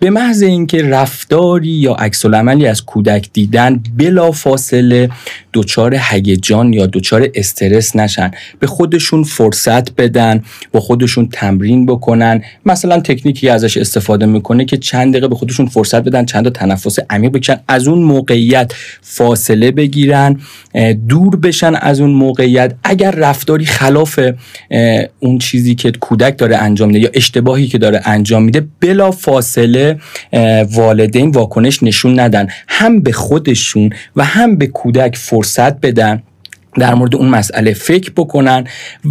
[0.00, 5.10] به محض اینکه رفتاری یا عکس عملی از کودک دیدن بلا فاصله
[5.54, 12.42] دچار هیجان یا دچار استرس نشن به خودشون فرصت بدن با خودشون تمرین بکنن.
[12.66, 16.96] مثلا تکنیکی ازش استفاده می‌کنه که چند دقیقه به خودشون فرصت بدن چند تا تنفس
[17.10, 20.40] عمیق بکشن از اون موقعیت فاصله بگیرن
[21.08, 22.74] دور بشن از اون موقعیت.
[22.84, 24.20] اگر رفتاری خلاف
[25.20, 29.89] اون چیزی که کودک داره انجام میده یا اشتباهی که داره انجام میده بلا فاصله
[30.72, 32.46] والدین واکنش نشون ندن.
[32.68, 36.22] هم به خودشون و هم به کودک فرصت بدن
[36.78, 38.64] در مورد اون مسئله فکر بکنن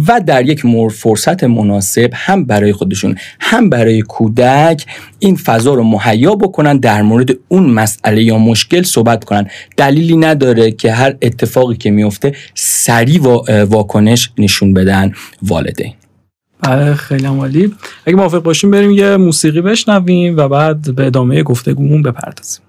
[0.08, 4.86] و در یک فرصت مناسب هم برای خودشون هم برای کودک
[5.18, 9.46] این فضا رو مهیا بکنن در مورد اون مسئله یا مشکل صحبت کنن.
[9.76, 13.20] دلیلی نداره که هر اتفاقی که میفته سریع
[13.64, 15.12] واکنش نشون بدن
[15.42, 15.92] والدین.
[16.62, 17.74] بله خیلی عالی.
[18.06, 22.62] اگه موافق باشیم بریم یه موسیقی بشنویم و بعد به ادامه گفتگومون بپردازیم.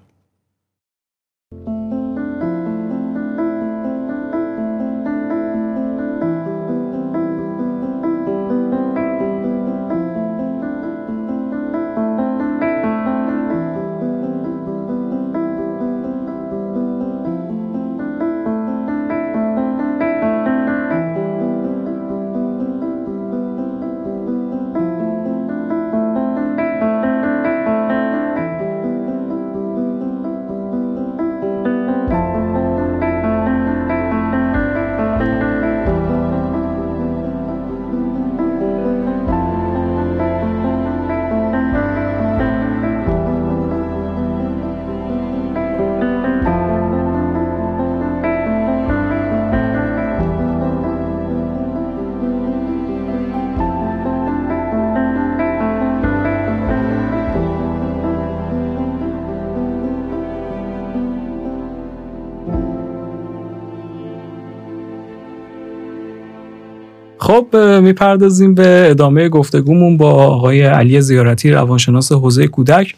[67.22, 72.94] خب می‌پردازیم به ادامه گفتگومون با آقای علی زیارتی روانشناس حوزه کودک.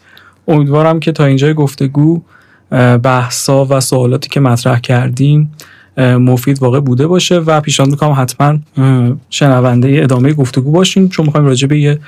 [0.47, 2.21] امیدوارم که تا اینجای گفتگو
[3.03, 5.51] بحثا و سوالاتی که مطرح کردیم
[5.97, 8.57] مفید واقع بوده باشه و پیشنهاد می‌کنم حتما
[9.29, 11.09] شنونده ادامه گفتگو باشیم.
[11.09, 11.99] چون می‌خوایم راجع به یه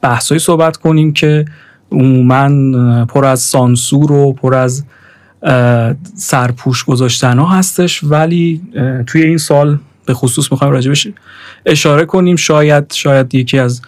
[0.00, 1.44] بحثایی صحبت کنیم که
[1.92, 4.84] عموما پر از سانسور و پر از
[6.14, 8.04] سرپوش گذاشتن ها هستش.
[8.04, 8.60] ولی
[9.06, 11.08] توی این سال به خصوص می‌خوایم راجبش
[11.66, 12.36] اشاره کنیم.
[12.36, 13.82] شاید شاید یکی از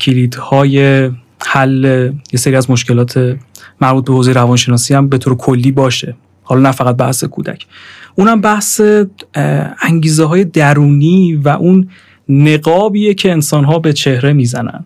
[0.00, 1.10] کلیدهای
[1.46, 1.84] حل
[2.32, 3.36] یه سری از مشکلات
[3.80, 6.14] مربوط به حوزه روانشناسی هم به طور کلی باشه.
[6.42, 7.66] حالا نه فقط بحث کودک.
[8.14, 8.80] اونم بحث
[9.82, 11.88] انگیزه های درونی و اون
[12.28, 14.84] نقابیه که انسان ها به چهره می‌زنن.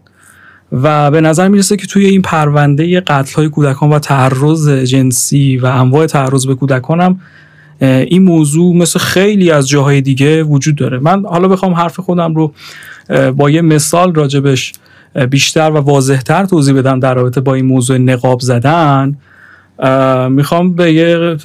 [0.73, 5.67] و به نظر می‌رسه که توی این پرونده قتل های کودکان و تعرض جنسی و
[5.67, 7.21] انواع تعرض به کودکان هم
[7.81, 10.99] این موضوع مثل خیلی از جاهای دیگه وجود داره.
[10.99, 12.53] من حالا بخوام حرف خودم رو
[13.37, 14.73] با یه مثال راجبش
[15.31, 19.17] بیشتر و واضحتر توضیح بدم در رابطه با این موضوع نقاب زدن.
[20.31, 21.37] می‌خوام به یه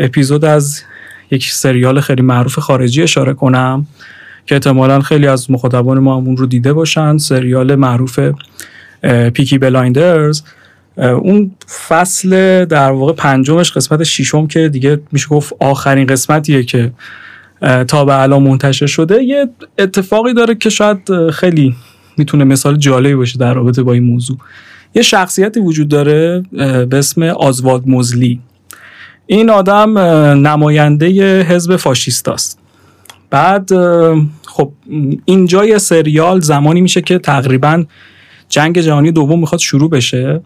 [0.00, 0.82] اپیزود از
[1.30, 3.86] یک سریال خیلی معروف خارجی اشاره کنم
[4.46, 7.18] که احتمالا خیلی از مخاطبان ما اون رو دیده باشن.
[7.18, 8.20] سریال معروف
[9.34, 10.42] Peaky Blinders.
[10.96, 11.50] اون
[11.88, 16.92] فصل در واقع پنجمش قسمت ششم که دیگه میشه گفت آخرین قسمتیه که
[17.88, 19.22] تا به الان منتشر شده.
[19.22, 21.74] یه اتفاقی داره که شاید خیلی
[22.16, 24.36] می‌تونه مثال جالبی باشه در رابطه با این موضوع.
[24.94, 26.44] یه شخصیتی وجود داره
[26.90, 28.40] به اسم آزوالد مزلی.
[29.26, 29.98] این آدم
[30.46, 32.58] نماینده حزب فاشیست است.
[33.30, 33.70] بعد
[34.46, 34.72] خب
[35.24, 37.84] اینجا یه سریال زمانی میشه که تقریبا
[38.48, 40.40] جنگ جهانی دوم می‌خواد شروع بشه.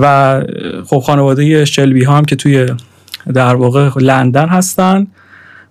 [0.00, 0.42] و
[0.86, 2.66] خب خانواده شلبی ها هم که توی
[3.34, 5.06] در واقع لندن هستن.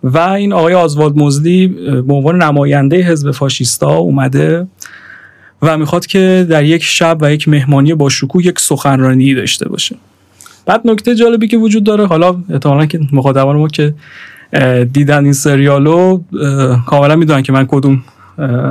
[0.03, 1.67] و این آقای آزوالد مزلی
[2.07, 4.67] به عنوان نماینده حزب فاشیستا اومده
[5.61, 9.95] و می‌خواد که در یک شب و یک مهمانی با شکوه یک سخنرانی داشته باشه.
[10.65, 13.93] بعد نکته جالبی که وجود داره حالا احتمالا که مخاطبان ما که
[14.93, 16.21] دیدن این سریالو
[16.87, 18.03] کاملا می‌دونن که من کدوم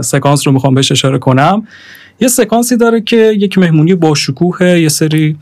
[0.00, 1.66] سکانس رو می‌خوام بهش اشاره کنم.
[2.20, 5.36] یه سکانسی داره که یک مهمونی با شکوه یه سری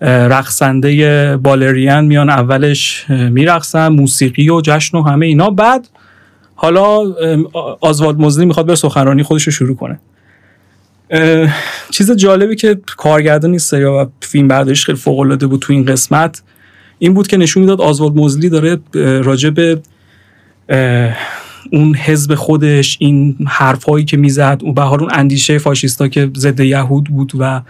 [0.00, 5.50] رقصنده بالرین میان اولش میرقصن موسیقی و جشن و همه اینا.
[5.50, 5.88] بعد
[6.54, 7.02] حالا
[7.80, 10.00] آزوالد مزلی می‌خواد بر سخنرانی خودش رو شروع کنه.
[11.90, 15.84] چیز جالبی که کارگردان این سریال و فیلم برداریش خیلی فوق العاده بود تو این
[15.84, 16.42] قسمت
[16.98, 18.78] این بود که نشون می‌داد آزوالد موزلی داره
[19.22, 19.50] راجع
[21.72, 26.60] اون حزب خودش این حرفهایی که می‌زد و به حال اون اندیشه فاشیستا که ضد
[26.60, 27.62] یهود بود و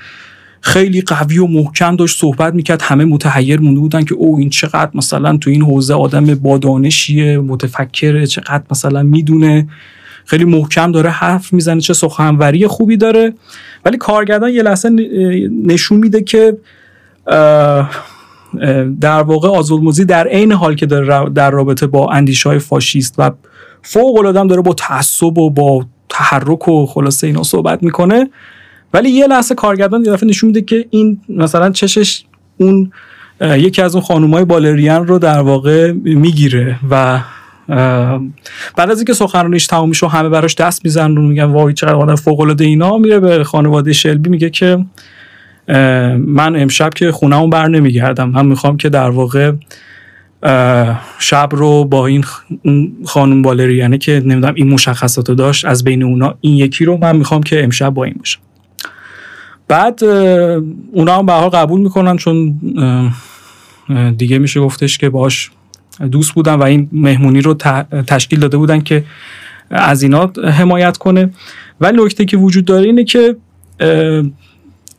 [0.60, 2.82] خیلی قوی و محکم داشت صحبت می‌کرد.
[2.82, 8.26] همه متحیر مونده بودن که او این چقدر مثلا تو این حوزه آدم بادانشیه متفکره
[8.26, 9.68] چقدر مثلا می‌دونه.
[10.24, 13.34] خیلی محکم داره حرف می‌زنه چه سخنوری خوبی داره.
[13.84, 14.90] ولی کارگردان یه لحظه
[15.64, 16.56] نشون میده که
[19.00, 20.86] در واقع آزولموزی در عین حال که
[21.34, 23.30] در رابطه با اندیشه های فاشیست و
[23.88, 28.30] فوق العاده داره با تعصب و با تحرک و خلاصه اینا صحبت می‌کنه.
[28.94, 32.24] ولی یه لحظه کارگردان یه دفعه نشون میده که این مثلا چشش
[32.56, 32.92] اون
[33.40, 37.20] یکی از اون خانومای بالریان رو در واقع می‌گیره و
[38.76, 42.14] بعد از اینکه سخنرانیش تموم میشه همه براش دست می‌زنن و میگن وای چقدر آدم
[42.14, 44.84] فوق العاده اینا میره به خانواده شلبی میگه که
[46.18, 49.52] من امشب که خونهمون بر نمیگردم من می‌خوام که در واقع
[51.18, 52.24] شب رو با این
[53.04, 57.16] خانم بالری یعنی که نمی‌دونم این مشخصاتو داشت از بین اونا این یکی رو من
[57.16, 58.40] می‌خوام که امشب با این باشم.
[59.68, 60.04] بعد
[60.92, 62.60] اونا هم به قبول می‌کنن چون
[64.16, 65.50] دیگه میشه گفتش که باش
[66.10, 67.54] دوست بودن و این مهمونی رو
[68.06, 69.04] تشکیل داده بودن که
[69.70, 71.30] از اینا حمایت کنه.
[71.80, 73.36] ولی نکته که وجود داره اینه که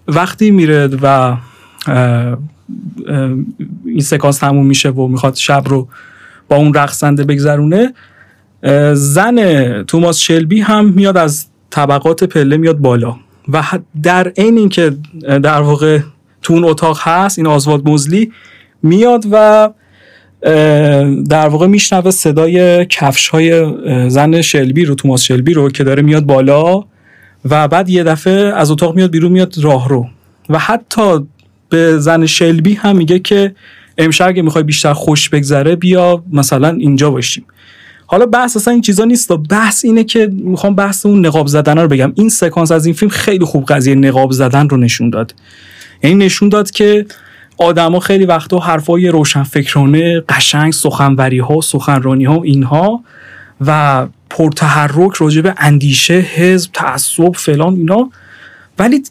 [0.08, 1.36] وقتی میره و
[3.86, 5.88] این سکانس تموم میشه و می‌خواد شب رو
[6.50, 7.94] با اون رقصنده بگذرونه.
[8.94, 13.16] زن توماس شلبی هم میاد از طبقات پله میاد بالا
[13.50, 13.64] و
[14.04, 16.00] در عین اینکه در واقع
[16.42, 18.32] تو اون اتاق هست این آزواد مزلی
[18.84, 19.70] میاد و
[21.30, 23.74] در واقع میشنوه صدای کفش های
[24.10, 26.84] زن شلبی رو توماس شلبی رو که داره میاد بالا
[27.50, 30.08] و بعد یه دفعه از اتاق میاد بیرون میاد راه رو
[30.50, 31.20] و حتی
[31.70, 33.56] به زن شلبی هم میگه که
[33.98, 37.46] امشب اگه می‌خوای بیشتر خوش بگذره بیا مثلا اینجا باشیم.
[38.06, 39.32] حالا بحث اصلا این چیزا نیست.
[39.32, 42.14] بحث اینه که می‌خوام بحث اون نقاب زدن رو بگم.
[42.16, 45.36] این سکانس از این فیلم خیلی خوب قضیه نقاب زدن رو نشون داد.
[46.04, 47.06] یعنی نشون داد که
[47.58, 53.04] آدما خیلی وقتا حرفای روشنفکرانه قشنگ سخنوری ها سخنرانی ها اینها
[53.62, 58.10] و پرتحرک راجع به اندیشه حزب تعصب فلان اینا
[58.80, 59.04] ولی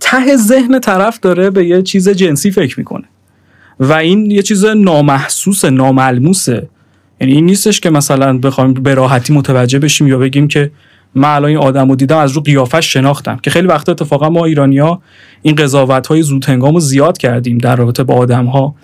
[0.00, 3.04] ته ذهن طرف داره به یه چیز جنسی فکر می‌کنه.
[3.80, 6.68] و این یه چیز نامحسوس ناملموسه
[7.20, 10.70] یعنی این نیستش که مثلا بخوایم به راحتی متوجه بشیم یا بگیم که
[11.14, 13.36] من الان این آدم رو دیدم از رو قیافش شناختم.
[13.42, 15.02] که خیلی وقت اتفاقا ما ایرانیا
[15.42, 18.74] این قضاوت های زود هنگام رو زیاد کردیم در رابطه با آدم ها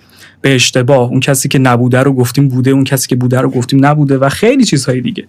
[0.41, 1.09] به اشتباه.
[1.09, 4.29] اون کسی که نبوده رو گفتیم بوده اون کسی که بوده رو گفتیم نبوده و
[4.29, 5.27] خیلی چیزهای دیگه.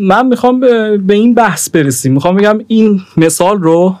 [0.00, 0.60] من می‌خوام
[1.06, 2.12] به این بحث برسیم.
[2.12, 3.96] می‌خوام بگم این مثال رو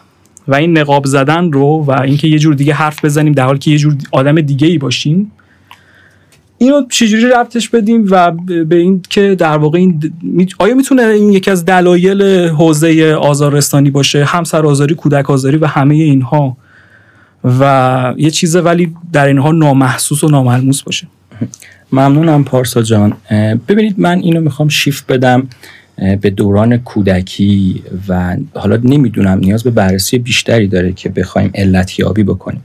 [0.48, 3.70] و این نقاب زدن رو و اینکه یه جور دیگه حرف بزنیم در حالی که
[3.70, 5.32] یه جور آدم دیگه ای باشیم
[6.58, 8.30] اینو چجوری ربطش بدیم و
[8.64, 10.12] به این که در واقع این
[10.58, 15.94] آیا می‌تونه این یکی از دلایل حوزه آزارستانی باشه؟ همسر آزاری کودک آزاری و همه
[15.94, 16.56] اینها.
[17.60, 21.06] و یه چیز ولی در اینها نامحسوس و ناملموس باشه.
[21.92, 23.16] ممنونم پارسا جان.
[23.68, 25.48] ببینید من اینو می‌خوام شیفت بدم
[26.20, 32.22] به دوران کودکی و حالا نمی‌دونم نیاز به بررسی بیشتری داره که بخوایم علت یابی
[32.22, 32.64] بکنیم.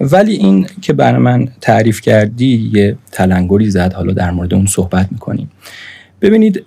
[0.00, 5.08] ولی این که برای من تعریف کردی یه تلنگری زد حالا در مورد اون صحبت
[5.12, 5.50] می‌کنیم.
[6.20, 6.64] ببینید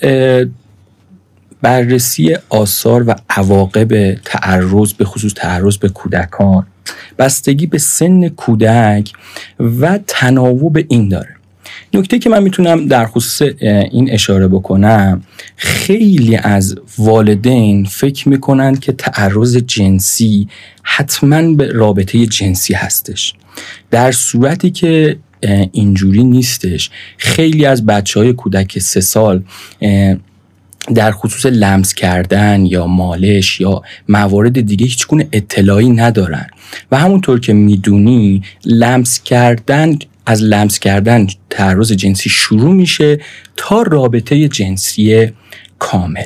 [1.62, 6.66] بررسی آثار و عواقب تعرض به خصوص تعرض به کودکان
[7.18, 9.14] بستگی به سن کودک
[9.60, 11.36] و تناوب این داره.
[11.96, 13.50] نکته که من می‌تونم در خصوص
[13.92, 15.22] این اشاره بکنم
[15.56, 20.48] خیلی از والدین فکر می‌کنن که تعرض جنسی
[20.84, 23.34] حتما به رابطه جنسی هستش.
[23.92, 25.18] در صورتی که
[25.72, 26.90] اینجوری نیستش.
[27.18, 29.44] خیلی از بچه های کودک سه سال
[30.96, 36.48] در خصوص لمس کردن یا مالش یا موارد دیگه هیچ گونه اطلاعی ندارن.
[36.92, 43.20] و همونطور که می‌دونی لمس کردن از لمس کردن تعرض جنسی شروع میشه
[43.58, 45.32] تا رابطه جنسی
[45.80, 46.26] کامل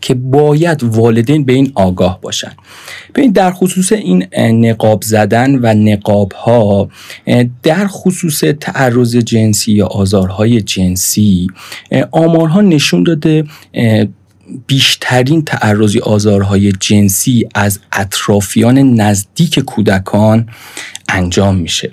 [0.00, 2.52] که باید والدین به این آگاه باشن.
[3.14, 6.88] ببین در خصوص این نقاب زدن و نقاب ها
[7.62, 11.46] در خصوص تعرض جنسی یا آزارهای جنسی
[12.10, 13.44] آمارها نشون داده
[14.66, 20.48] بیشترین تعرضی آزارهای جنسی از اطرافیان نزدیک کودکان
[21.08, 21.90] انجام میشه.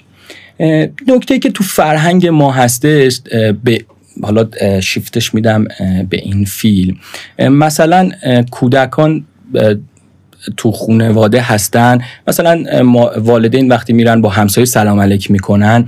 [1.08, 3.22] نکته که تو فرهنگ ما هستش
[3.64, 3.86] به
[4.24, 4.50] حالا
[4.82, 5.64] شیفتش میدم
[6.10, 6.98] به این فیلم.
[7.40, 8.12] مثلا
[8.52, 9.26] کودکان
[10.58, 12.02] تو خونواده هستن.
[12.28, 12.64] مثلا
[13.18, 15.86] والدین وقتی میرن با همسایه سلام علیک می‌کنن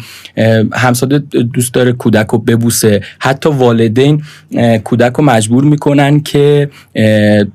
[0.73, 1.19] همسایه
[1.53, 3.01] دوست داره کودک رو ببوسه.
[3.19, 4.23] حتی والدین
[4.83, 6.69] کودک رو مجبور می‌کنن که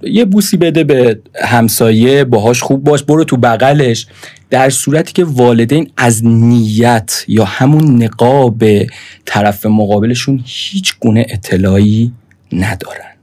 [0.03, 4.07] یه بوسی بده به همسایه باهاش خوب باش برو تو بغلش.
[4.51, 8.64] در صورتی که والدین از نیت یا همون نقاب
[9.24, 12.12] طرف مقابلشون هیچ گونه اطلاعی
[12.53, 13.14] ندارن.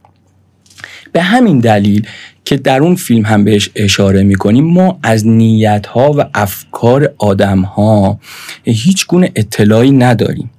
[1.11, 2.07] به همین دلیل
[2.45, 7.61] که در اون فیلم هم بهش اشاره می‌کنیم ما از نیت ها و افکار آدم
[7.61, 8.19] ها
[8.63, 10.49] هیچ گونه اطلاعی نداریم.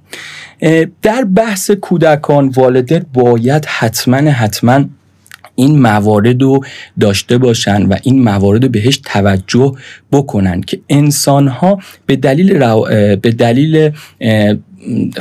[1.01, 4.85] در بحث کودکان والدین باید حتما حتما
[5.55, 6.59] این موارد رو
[6.99, 9.71] داشته باشن و این موارد رو بهش توجه
[10.11, 12.59] بکنن که انسان ها به دلیل,
[13.15, 13.91] به دلیل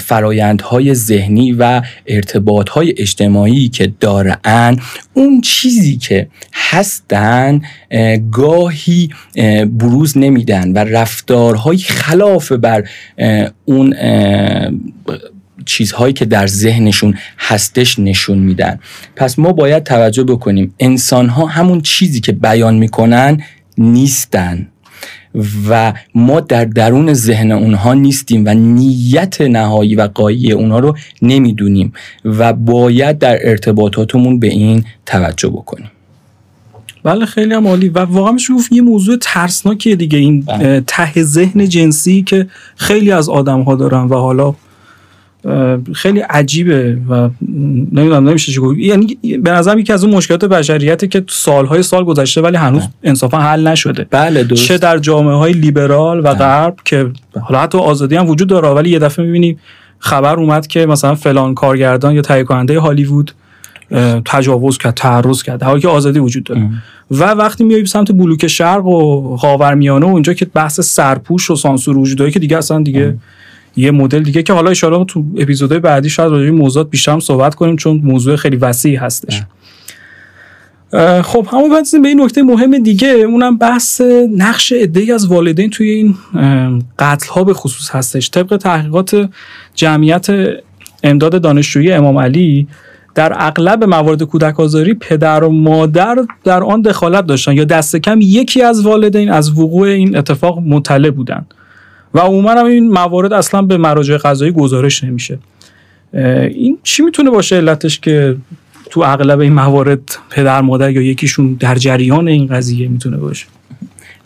[0.00, 4.76] فرایندهای ذهنی و ارتباطهای اجتماعی که دارن
[5.14, 7.60] اون چیزی که هستن
[8.32, 9.10] گاهی
[9.66, 12.88] بروز نمیدن و رفتارهای خلاف بر
[13.64, 13.94] اون
[15.66, 18.78] چیزهایی که در ذهنشون هستش نشون میدن.
[19.16, 23.40] پس ما باید توجه بکنیم انسان ها همون چیزی که بیان می‌کنن
[23.78, 24.66] نیستن
[25.68, 31.92] و ما در درون ذهن اونها نیستیم و نیت نهایی و قایی اونها رو نمی‌دونیم
[32.24, 35.90] و باید در ارتباطاتمون به این توجه بکنیم.
[37.04, 37.88] بله خیلی هم عالی.
[37.88, 40.82] و واقعا میشه یه موضوع ترسناکیه دیگه این بله.
[40.86, 42.46] ته ذهن جنسی که
[42.76, 44.54] خیلی از آدم ها دارن و حالا
[45.94, 47.28] خیلی عجیبه و
[47.92, 52.40] نمی‌دونم نمیشه چی یعنی به نظرم یکی از اون مشکلات بشریته که سالهای سال گذشته
[52.40, 52.90] ولی هنوز بله.
[53.02, 54.64] انصافا حل نشده بله درست.
[54.64, 56.34] چه در جامعه های لیبرال و بله.
[56.34, 59.58] غرب که حالا حتی آزادی هم وجود داره ولی یه دفعه می‌بینی
[59.98, 63.32] خبر اومد که مثلا فلان کارگردان یا تهیه کننده هالیوود
[64.24, 66.70] تجاوز کرد تعرض کرد حالی که آزادی وجود داره
[67.10, 71.98] و وقتی میای سمت بلوک شرق و خاورمیانه و اونجا که بحث سرپوش و سانسور
[71.98, 73.14] وجود داره که دیگه اصلا دیگه
[73.76, 77.54] یه مدل دیگه که حالا ان تو اپیزودهای بعدی شاید راجع موضوعات بیشتر هم صحبت
[77.54, 79.42] کنیم چون موضوع خیلی وسیعی هستش.
[81.22, 84.00] خب همون بعد به این نکته مهم دیگه اونم بحث
[84.36, 86.14] نقش عده‌ای از والدین توی این
[86.98, 88.30] قتل ها به خصوص هستش.
[88.30, 89.28] طبق تحقیقات
[89.74, 90.26] جمعیت
[91.02, 92.66] امداد دانشجویی امام علی
[93.14, 98.18] در اغلب موارد کودک آزاری پدر و مادر در آن دخالت داشتن یا دست کم
[98.20, 101.54] یکی از والدین از وقوع این اتفاق مطلع بودند
[102.14, 105.38] و عموما هم این موارد اصلا به مراجع قضایی گزارش نمیشه.
[106.48, 108.36] این چی می‌تونه باشه علتش که
[108.90, 113.46] تو اغلب این موارد پدر مادر یا یکیشون در جریان این قضیه می‌تونه باشه؟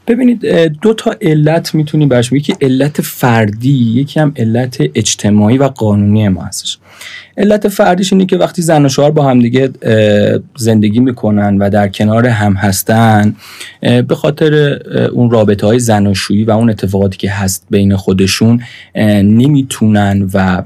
[0.06, 0.46] ببینید
[0.82, 6.42] دو تا علت می‌تونیم برش یکی علت فردی یکی هم علت اجتماعی و قانونی ما
[6.42, 6.78] هستش.
[7.38, 9.70] علت فردیش اینه که وقتی زن و شوهر با همدیگه
[10.56, 13.34] زندگی می‌کنن و در کنار هم هستن
[13.80, 14.78] به خاطر
[15.12, 18.62] اون رابطه های زناشویی و اون اتفاقاتی که هست بین خودشون
[19.22, 20.62] نمی‌تونن و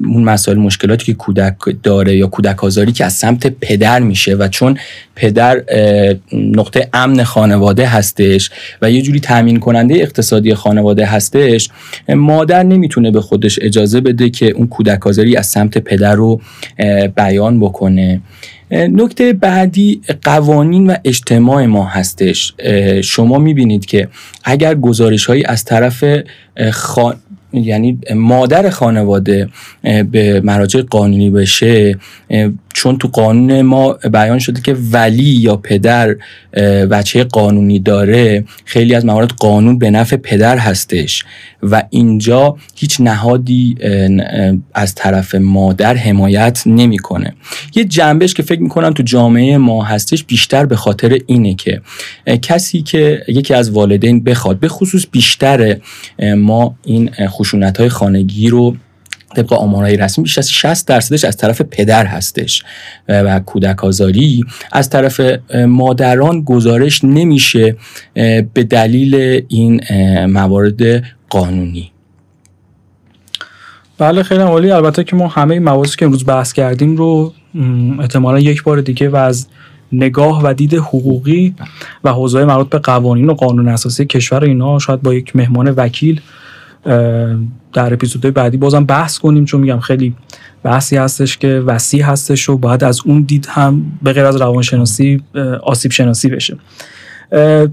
[0.00, 4.48] اون مسائل مشکلاتی که کودک داره یا کودک آزاری که از سمت پدر میشه و
[4.48, 4.78] چون
[5.16, 5.62] پدر
[6.32, 8.50] نقطه امن خانواده هستش
[8.82, 11.68] و یه جوری تامین کننده اقتصادی خانواده هستش
[12.08, 16.40] مادر نمی‌تونه به خودش اجازه بده که اون کودک آزاری از سمت پدر رو
[17.16, 18.20] بیان بکنه.
[18.70, 22.54] نکته بعدی قوانین و اجتماع ما هستش.
[23.04, 24.08] شما می‌بینید که
[24.44, 26.04] اگر گزارش هایی از طرف
[26.72, 27.16] خان...
[27.52, 29.48] یعنی مادر خانواده
[29.82, 31.98] به مراجع قانونی بشه
[32.74, 36.16] چون تو قانون ما بیان شده که ولی یا پدر
[36.90, 41.24] بچه قانونی داره خیلی از موارد قانون به نفع پدر هستش
[41.62, 43.76] و اینجا هیچ نهادی
[44.74, 47.34] از طرف مادر حمایت نمی‌کنه.
[47.74, 51.80] یه جنبش که فکر می‌کنم تو جامعه ما هستش بیشتر به خاطر اینه که
[52.42, 55.76] کسی که یکی از والدین بخواد به خصوص بیشتر
[56.36, 58.76] ما این خشونت های خانگی رو
[59.36, 62.62] طبق آمارهای رسمی بیش از 60 درصدش از طرف پدر هستش
[63.08, 64.44] و کودک آزاری.
[64.72, 65.20] از طرف
[65.54, 67.76] مادران گزارش نمیشه
[68.54, 69.80] به دلیل این
[70.26, 71.92] موارد قانونی.
[73.98, 74.70] بله خیلی عالی.
[74.70, 77.32] البته که ما همه مواردی که امروز بحث کردیم رو
[78.00, 79.46] احتمالا یک بار دیگه و از
[79.92, 81.54] نگاه و دید حقوقی
[82.04, 86.20] و حوزه مربوط به قوانین و قانون اساسی کشور اینا شاید با یک مهمان وکیل
[87.72, 90.14] در اپیزودهای بعدی بازم بحث کنیم چون میگم خیلی
[90.62, 95.22] بحثی هستش که وسیع هستش و باید از اون دید هم به غیر از روانشناسی
[95.62, 96.56] آسیب شناسی بشه.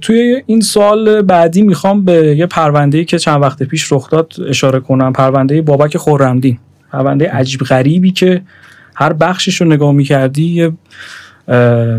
[0.01, 4.79] توی این سال بعدی می‌خوام به یه پرونده که چند وقت پیش رخ داد اشاره
[4.79, 6.59] کنم پرونده بابک خورمدین
[6.91, 8.41] پرونده عجیب غریبی که
[8.95, 10.71] هر بخشش رو نگاه می‌کردی یه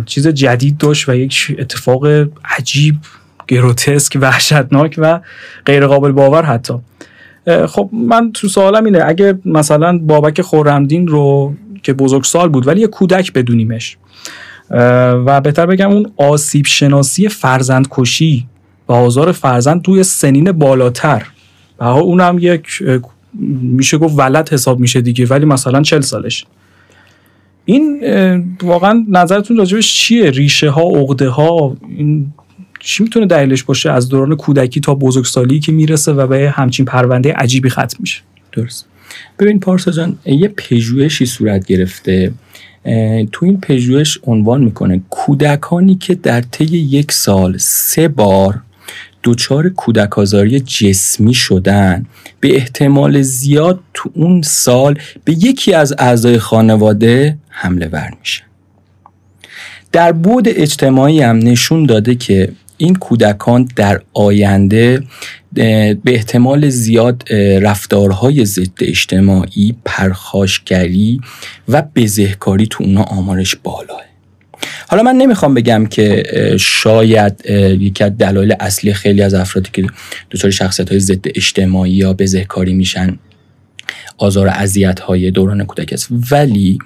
[0.07, 2.07] چیز جدید داشت و یک اتفاق
[2.59, 2.97] عجیب
[3.49, 5.21] گروتسک وحشتناک و
[5.67, 6.75] غیر قابل باور حتی.
[7.67, 12.87] خب من تو سوالم اینه اگه مثلا بابک خورمدین رو که بزرگسال بود ولی یه
[12.87, 13.97] کودک بدونیمش
[15.27, 18.47] و بهتر بگم اون آسیب شناسی فرزند کشی
[18.89, 21.27] و آزار فرزند توی سنین بالاتر.
[21.79, 22.67] و اونم یک
[23.63, 26.47] میشه گفت ولد حساب میشه دیگه ولی مثلا چل سالش.
[27.65, 28.01] این
[28.63, 32.33] واقعا نظرتون راجبش چیه؟ ریشه ها عقده ها این
[32.79, 37.33] چی می‌تونه دلیلش باشه؟ از دوران کودکی تا بزرگسالی که می‌رسه و به همچین پرونده
[37.33, 38.21] عجیبی ختم میشه.
[38.53, 38.87] درست.
[39.39, 42.33] ببین پارسا جان یه پژوهشی صورت گرفته.
[43.33, 48.63] تو این پژوهش عنوان می‌کنه کودکانی که در طی یک سال سه بار
[49.25, 52.07] دچار کودک آزاری جسمی شدن
[52.41, 58.43] به احتمال زیاد تو اون سال به یکی از اعضای خانواده حمله ور میشه
[59.93, 65.03] در بود اجتماعی هم نشون داده که این کودکان در آینده
[65.53, 71.21] به احتمال زیاد رفتارهای ضد اجتماعی پرخاشگری
[71.69, 74.03] و بزهکاری تو اونا آمارش بالاه.
[74.89, 76.23] حالا من نمی‌خوام بگم که
[76.61, 77.51] شاید
[77.81, 79.87] یکی از دلایل اصلی خیلی از افرادی که
[80.31, 83.19] دچار شخصیت های ضد اجتماعی یا بزهکاری میشن
[84.19, 86.09] آزار اذیت های دوران کودک است.
[86.31, 86.79] ولی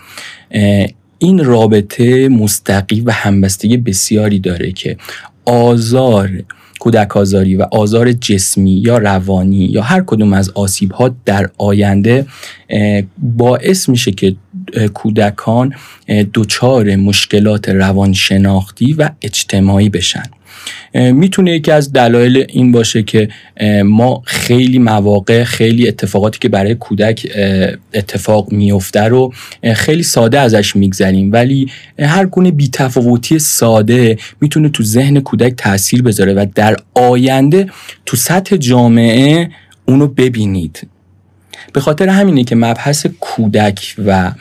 [1.18, 4.96] این رابطه مستقیم و همبستگی بسیاری داره که
[5.44, 6.42] آزار
[6.80, 12.26] کودک آزاری و آزار جسمی یا روانی یا هر کدوم از آسیب ها در آینده
[13.18, 14.36] باعث میشه که
[14.94, 15.74] کودکان
[16.34, 20.22] دچار مشکلات روانشناختی و اجتماعی بشن.
[20.94, 23.28] می‌تونه یکی از دلایل این باشه که
[23.84, 27.26] ما خیلی مواقع خیلی اتفاقاتی که برای کودک
[27.94, 29.32] اتفاق میفته رو
[29.74, 31.32] خیلی ساده ازش میگذریم.
[31.32, 37.66] ولی هر گونه بیتفاوتی ساده می‌تونه تو ذهن کودک تاثیر بذاره و در آینده
[38.06, 39.50] تو سطح جامعه
[39.86, 40.88] اونو ببینید.
[41.72, 44.32] به خاطر همینه که مبحث کودک و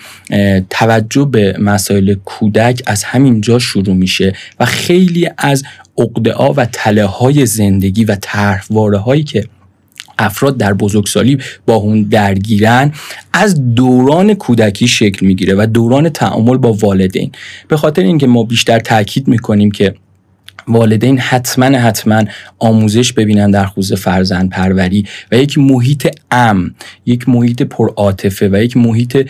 [0.70, 5.64] توجه به مسائل کودک از همین جا شروع میشه و خیلی از
[5.98, 9.46] عقده و تله های زندگی و طرحواره هایی که
[10.20, 12.92] افراد در بزرگسالی با اون درگیرن
[13.34, 17.32] از دوران کودکی شکل می‌گیره و دوران تعامل با والدین.
[17.68, 19.96] به خاطر اینکه ما بیشتر تاکید می‌کنیم که
[20.72, 22.24] والدین حتما حتما
[22.60, 28.78] آموزش ببینن در خصوص فرزند پروری و یک محیط ام یک محیط پرعاطفه و یک
[28.78, 29.30] محیط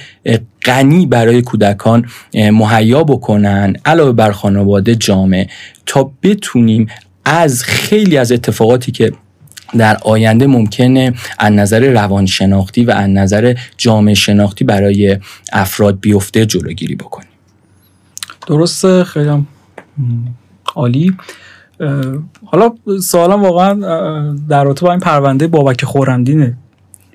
[0.66, 5.48] غنی برای کودکان مهیا بکنن علاوه بر خانواده جامعه
[5.86, 6.88] تا بتونیم
[7.26, 9.12] از خیلی از اتفاقاتی که
[9.78, 15.18] در آینده ممکنه از نظر روانشناختی و از نظر جامعه شناختی برای
[15.54, 17.28] افراد بیفته جلوگیری بکنیم.
[18.48, 19.46] درسته خیلی
[20.76, 21.14] عالی.
[22.46, 23.74] حالا سوالم واقعا
[24.50, 26.58] در رابطه با این پرونده بابک خورمدینه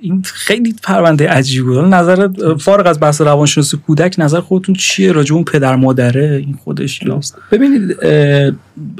[0.00, 1.78] این خیلی پرونده عجیب بود.
[1.78, 2.28] نظر
[2.58, 7.00] فارغ از بحث روانشناسی کودک نظر خودتون چیه راجع اون پدر مادره؟ این خودش
[7.50, 7.96] ببینید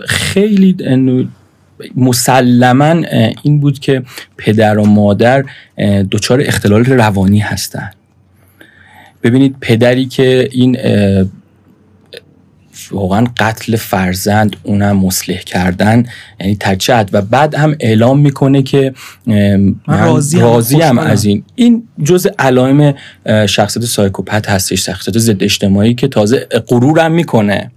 [0.07, 0.77] خیلی
[1.97, 3.03] مسلما
[3.43, 4.03] این بود که
[4.37, 5.45] پدر و مادر
[6.11, 7.91] دچار اختلال روانی هستن.
[9.23, 10.77] ببینید پدری که این
[12.91, 16.05] واقعا قتل فرزند اونم مسلح کردن
[16.41, 18.93] یعنی ترچد و بعد هم اعلام می‌کنه که
[19.27, 19.74] من
[20.33, 21.45] راضی هم از این.
[21.55, 22.95] این جز علائم
[23.49, 27.70] شخصیت سایکوپت هستش شخصیت ضد اجتماعی که تازه غرورم می‌کنه.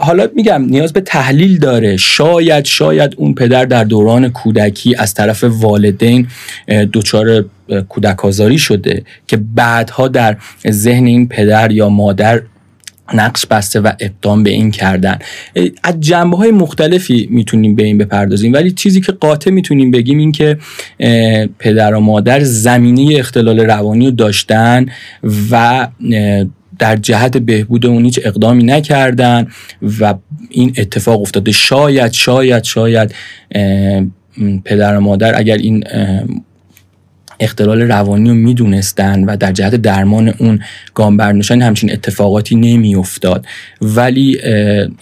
[0.00, 1.96] حالا میگم نیاز به تحلیل داره.
[1.96, 6.28] شاید شاید اون پدر در دوران کودکی از طرف والدین
[6.92, 7.44] دچار
[7.88, 10.36] کودک آزاری شده که بعدها در
[10.70, 12.42] ذهن این پدر یا مادر
[13.14, 15.18] نقش بسته و اقدام به این کردن.
[15.82, 18.52] از جنبه های مختلفی می‌تونیم به این بپردازیم.
[18.52, 20.58] ولی چیزی که قاطع می‌تونیم بگیم این که
[21.58, 24.86] پدر و مادر زمینه اختلال روانی رو داشتن
[25.50, 25.88] و
[26.78, 29.46] در جهت بهبود اون هیچ اقدامی نکردن
[30.00, 30.14] و
[30.50, 31.52] این اتفاق افتاده.
[31.52, 33.14] شاید شاید شاید
[34.64, 35.84] پدر و مادر اگر این
[37.40, 40.60] اختلال روانی رو می‌دونستن و در جهت درمان اون
[40.94, 43.46] گام برداشتن همچین اتفاقاتی نمیافتاد.
[43.80, 44.38] ولی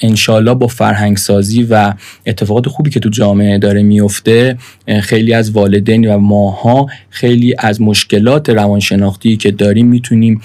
[0.01, 1.93] انشالله با فرهنگ سازی و
[2.27, 4.57] اتفاقات خوبی که تو جامعه داره میفته
[5.03, 10.41] خیلی از والدین و ماها خیلی از مشکلات روانشناختی که داریم می‌تونیم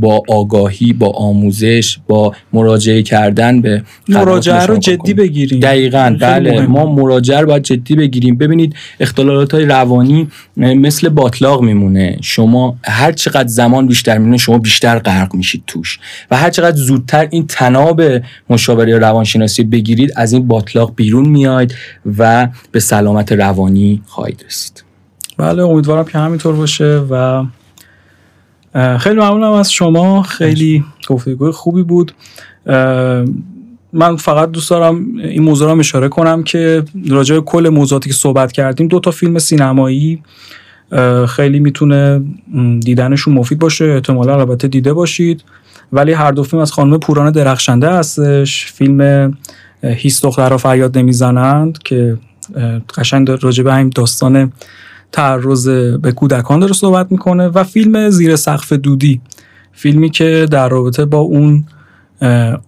[0.00, 5.60] با آگاهی با آموزش با مراجعه کردن به مراجعه رو جدی بگیریم.
[5.60, 6.66] دقیقا بله.
[6.66, 8.38] ما مراجعه رو باید جدی بگیریم.
[8.38, 12.18] ببینید اختلالات های روانی مثل مثل باطلاق میمونه.
[12.22, 15.98] شما هر چقدر زمان بیشتر میمونه شما بیشتر غرق میشید توش.
[16.30, 18.02] و هر چقدر زودتر این تناب
[18.50, 21.74] مشاوره روانشناسی بگیرید از این باطلاق بیرون میاید
[22.18, 24.84] و به سلامت روانی خواهید رسید.
[25.36, 27.44] بله امیدوارم که همینطور باشه و
[28.98, 30.22] خیلی ممنونم از شما.
[30.22, 32.12] خیلی گفتگوی خوبی بود.
[33.92, 38.52] من فقط دوست دارم این موضوع رو اشاره کنم که راجع کل موضوعاتی که صحبت
[38.52, 40.22] کردیم دو تا فیلم سینمایی
[41.28, 42.22] خیلی می‌تونه
[42.80, 45.44] دیدنشون مفید باشه احتمالا البته دیده باشید.
[45.92, 48.72] ولی هر دو فیلم از خانم پوران درخشنده هستش.
[48.72, 49.32] فیلم
[49.82, 52.16] هیست دخترها فریاد نمی‌زنند که
[52.98, 54.52] قشنگ راجع به همین داستان
[55.12, 55.68] تعرض
[56.02, 59.20] به کودکان داره صحبت می‌کنه و فیلم زیر سقف دودی.
[59.72, 61.64] فیلمی که در رابطه با اون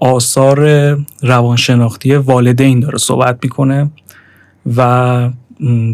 [0.01, 0.61] آثار
[1.23, 3.91] روانشناختی والدین داره صحبت می‌کنه
[4.77, 5.31] و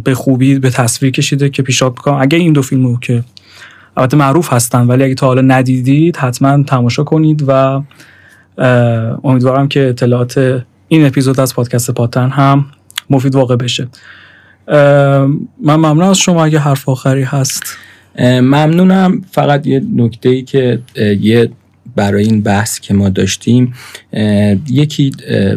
[0.05, 2.19] به خوبی به تصویر کشیده که پیشنهاد می‌کنم.
[2.21, 3.25] اگه این دو فیلمو که
[3.97, 7.83] البته معروف هستن ولی اگه تا حالا ندیدید حتما تماشا کنید و
[9.25, 12.67] امیدوارم که اطلاعات این اپیزود از پادکست پاتن هم
[13.11, 13.89] مفید واقع بشه.
[14.69, 17.77] من ممنون از شما اگه حرف آخری هست.
[18.21, 19.23] ممنونم.
[19.31, 20.81] فقط یه نکته ای که
[21.21, 21.51] یه
[21.97, 23.75] برای این بحث که ما داشتیم
[24.71, 25.11] یکی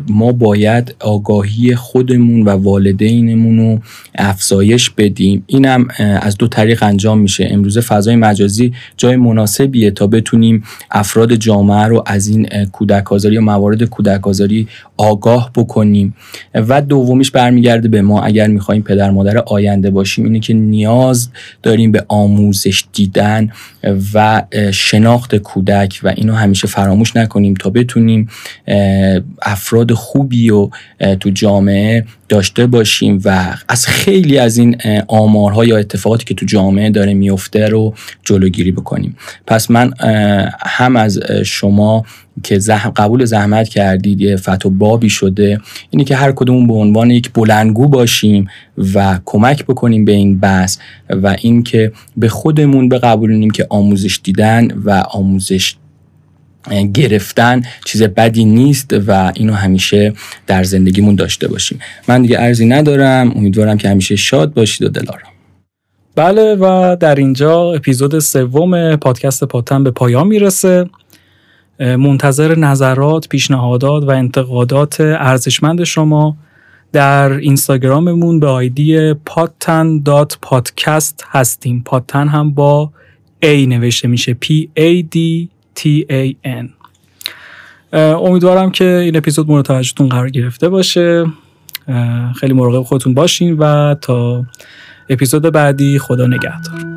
[0.10, 3.80] ما باید آگاهی خودمون و والدینمون رو
[4.16, 5.44] افزایش بدیم.
[5.48, 5.88] اینم
[6.22, 7.48] از دو طریق انجام میشه.
[7.52, 13.42] امروزه فضای مجازی جای مناسبیه تا بتونیم افراد جامعه رو از این کودک آزاری یا
[13.42, 14.68] موارد کودک آزاری
[14.98, 16.14] آگاه بکنیم.
[16.54, 21.30] و دومیش برمیگرده به ما اگر می‌خوایم پدر مادر آینده باشیم اینه که نیاز
[21.64, 23.50] داریم به آموزش دیدن
[24.14, 28.30] و شناخت کودک و اینو همیشه فراموش نکنیم تا بتونیم
[29.41, 30.70] افراد خوبی و
[31.20, 36.89] تو جامعه داشته باشیم و از خیلی از این آمارها یا اتفاقاتی که تو جامعه
[36.89, 37.93] داره میفته رو
[38.24, 39.15] جلوگیری بکنیم.
[39.47, 39.93] پس من
[40.59, 42.05] هم از شما
[42.43, 45.59] که زحم قبول زحمت کردید یه فتو بابی شده
[45.89, 48.47] اینی که هر کدوم به عنوان یک بلنگو باشیم
[48.93, 50.78] و کمک بکنیم به این بحث
[51.09, 55.76] و اینکه به خودمون بقبولونیم که آموزش دیدن و آموزش
[56.93, 60.14] گرفتن چیز بدی نیست و اینو همیشه
[60.47, 61.80] در زندگیمون داشته باشیم.
[62.07, 65.30] من دیگه ارزی ندارم امیدوارم که همیشه شاد باشید و دلارم
[66.16, 70.89] بله و در اینجا اپیزود سوم پادکست پاتن به پایان می‌رسه.
[71.80, 76.38] منتظر نظرات، پیشنهادات و انتقادات ارزشمند شما
[76.91, 81.82] در اینستاگراممون به آیدی پاتن دات پادکست هستیم.
[81.86, 82.91] پاتن هم با
[83.43, 84.38] A نوشته میشه.
[84.45, 84.47] P
[84.80, 85.18] A D
[85.76, 86.70] T A N.
[87.93, 91.26] امیدوارم که این اپیزود مورد توجهتون قرار گرفته باشه.
[92.39, 94.45] خیلی مراقب خودتون باشین و تا
[95.09, 96.89] اپیزود بعدی خدا نگهدار.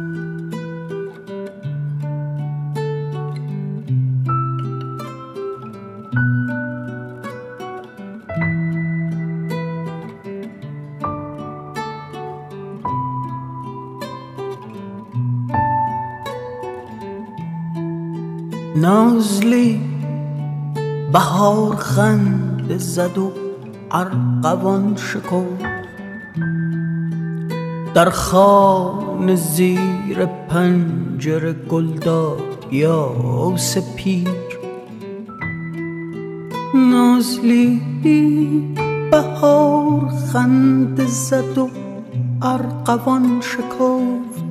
[18.82, 19.80] نازلی
[21.12, 23.32] بهار خند زد و
[23.90, 25.44] ارقوان شکو
[27.94, 33.12] در خان زیر پنجره گلداد یا
[33.56, 34.28] سپیر
[36.74, 37.80] نازلی
[39.10, 41.68] بهار خند زد و
[42.42, 44.44] ارقوان شکفت.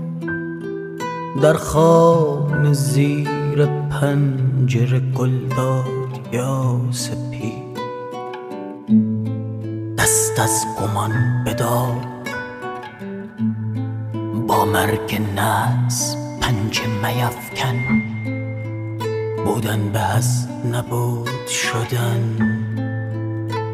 [1.42, 7.54] در خان زیر زیر پنجره گلداد یا سپی
[9.98, 11.96] دست از گمان بدار.
[14.48, 17.76] با مرگ نس پنجه میفکن
[19.46, 22.38] بودن به از نبود شدن.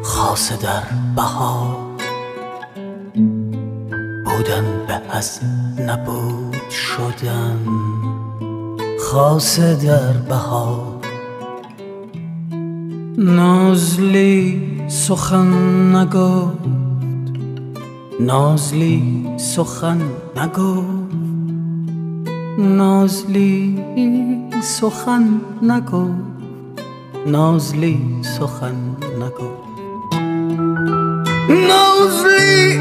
[0.02, 0.82] خاصه در
[1.16, 1.76] بهار.
[4.24, 5.40] بودن به از
[5.78, 7.97] نبود شدن.
[9.12, 10.98] خاصه در بهار.
[13.18, 16.58] نازلی سخن نگفت.
[18.20, 20.00] نازلی سخن
[20.36, 21.14] نگفت.
[22.58, 23.84] نازلی
[24.62, 26.12] سخن نگفت.
[27.26, 29.68] نازلی سخن نگفت.
[31.48, 32.80] نازلی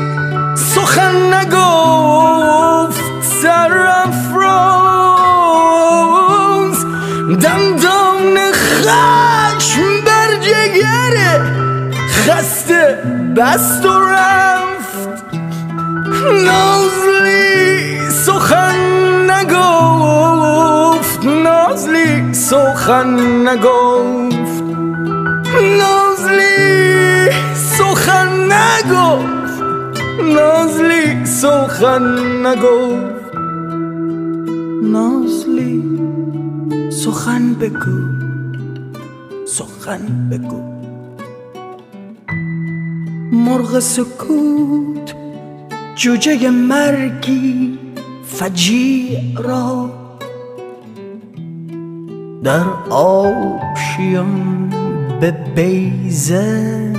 [0.55, 3.01] سخن نگفت.
[3.21, 4.07] سر
[7.35, 11.41] دندان خشم بر جگره
[12.09, 13.03] خسته
[13.37, 15.33] بست و رفت.
[16.45, 18.75] نازلی سخن
[19.31, 24.63] نگفت نازلی سخن نگفت.
[25.79, 29.63] نازلی سخن نگفت
[30.23, 32.03] نازلی سخن
[32.47, 33.35] نگفت.
[34.83, 36.16] نازلی
[37.07, 37.99] سخن بگو.
[39.45, 40.61] سخن بگو.
[43.31, 45.15] مرغ سکوت
[45.95, 47.79] جوجه مرگی
[48.25, 49.89] فجیع را.
[52.43, 54.69] در آبشیان
[55.21, 56.93] به بیزه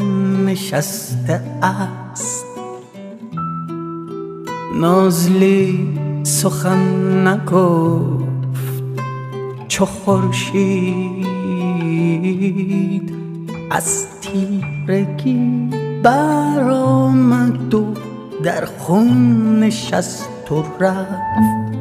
[0.46, 2.44] نشسته است.
[4.74, 8.17] نازلی سخن نگفت
[9.78, 11.28] چو خورشید
[13.70, 15.70] از تیرگی
[16.02, 17.94] برآمد و
[18.42, 21.76] در خون نشست و رفت.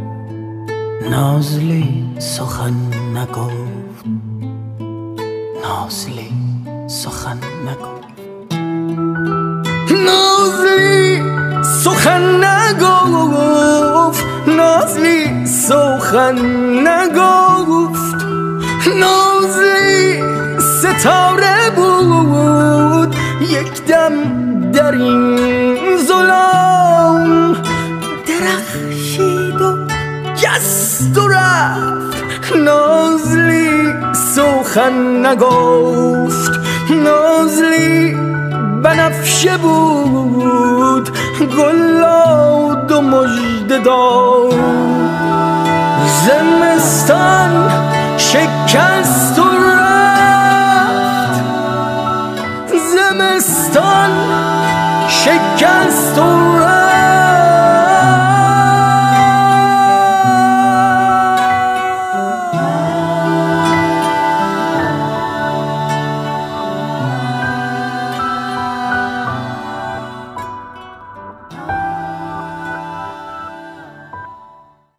[1.10, 2.74] نازلی سخن
[3.16, 4.06] نگفت.
[5.64, 6.32] نازلی
[6.88, 7.38] سخن
[7.68, 8.08] نگفت.
[10.06, 11.22] نازلی
[11.64, 14.26] سخن نگفت.
[14.48, 16.36] نازلی سخن
[16.88, 17.77] نگفت.
[21.00, 24.12] ستاره بود یک دم
[24.72, 27.56] در این ظلام
[28.28, 29.78] درخشید و
[30.36, 33.94] جست و رفت نازلی
[34.36, 38.18] سخن نگفت نازلی
[38.84, 41.10] بنفشه بود
[41.58, 44.54] گلاد و مجد داد
[46.28, 47.72] زمستان
[48.18, 49.27] شکست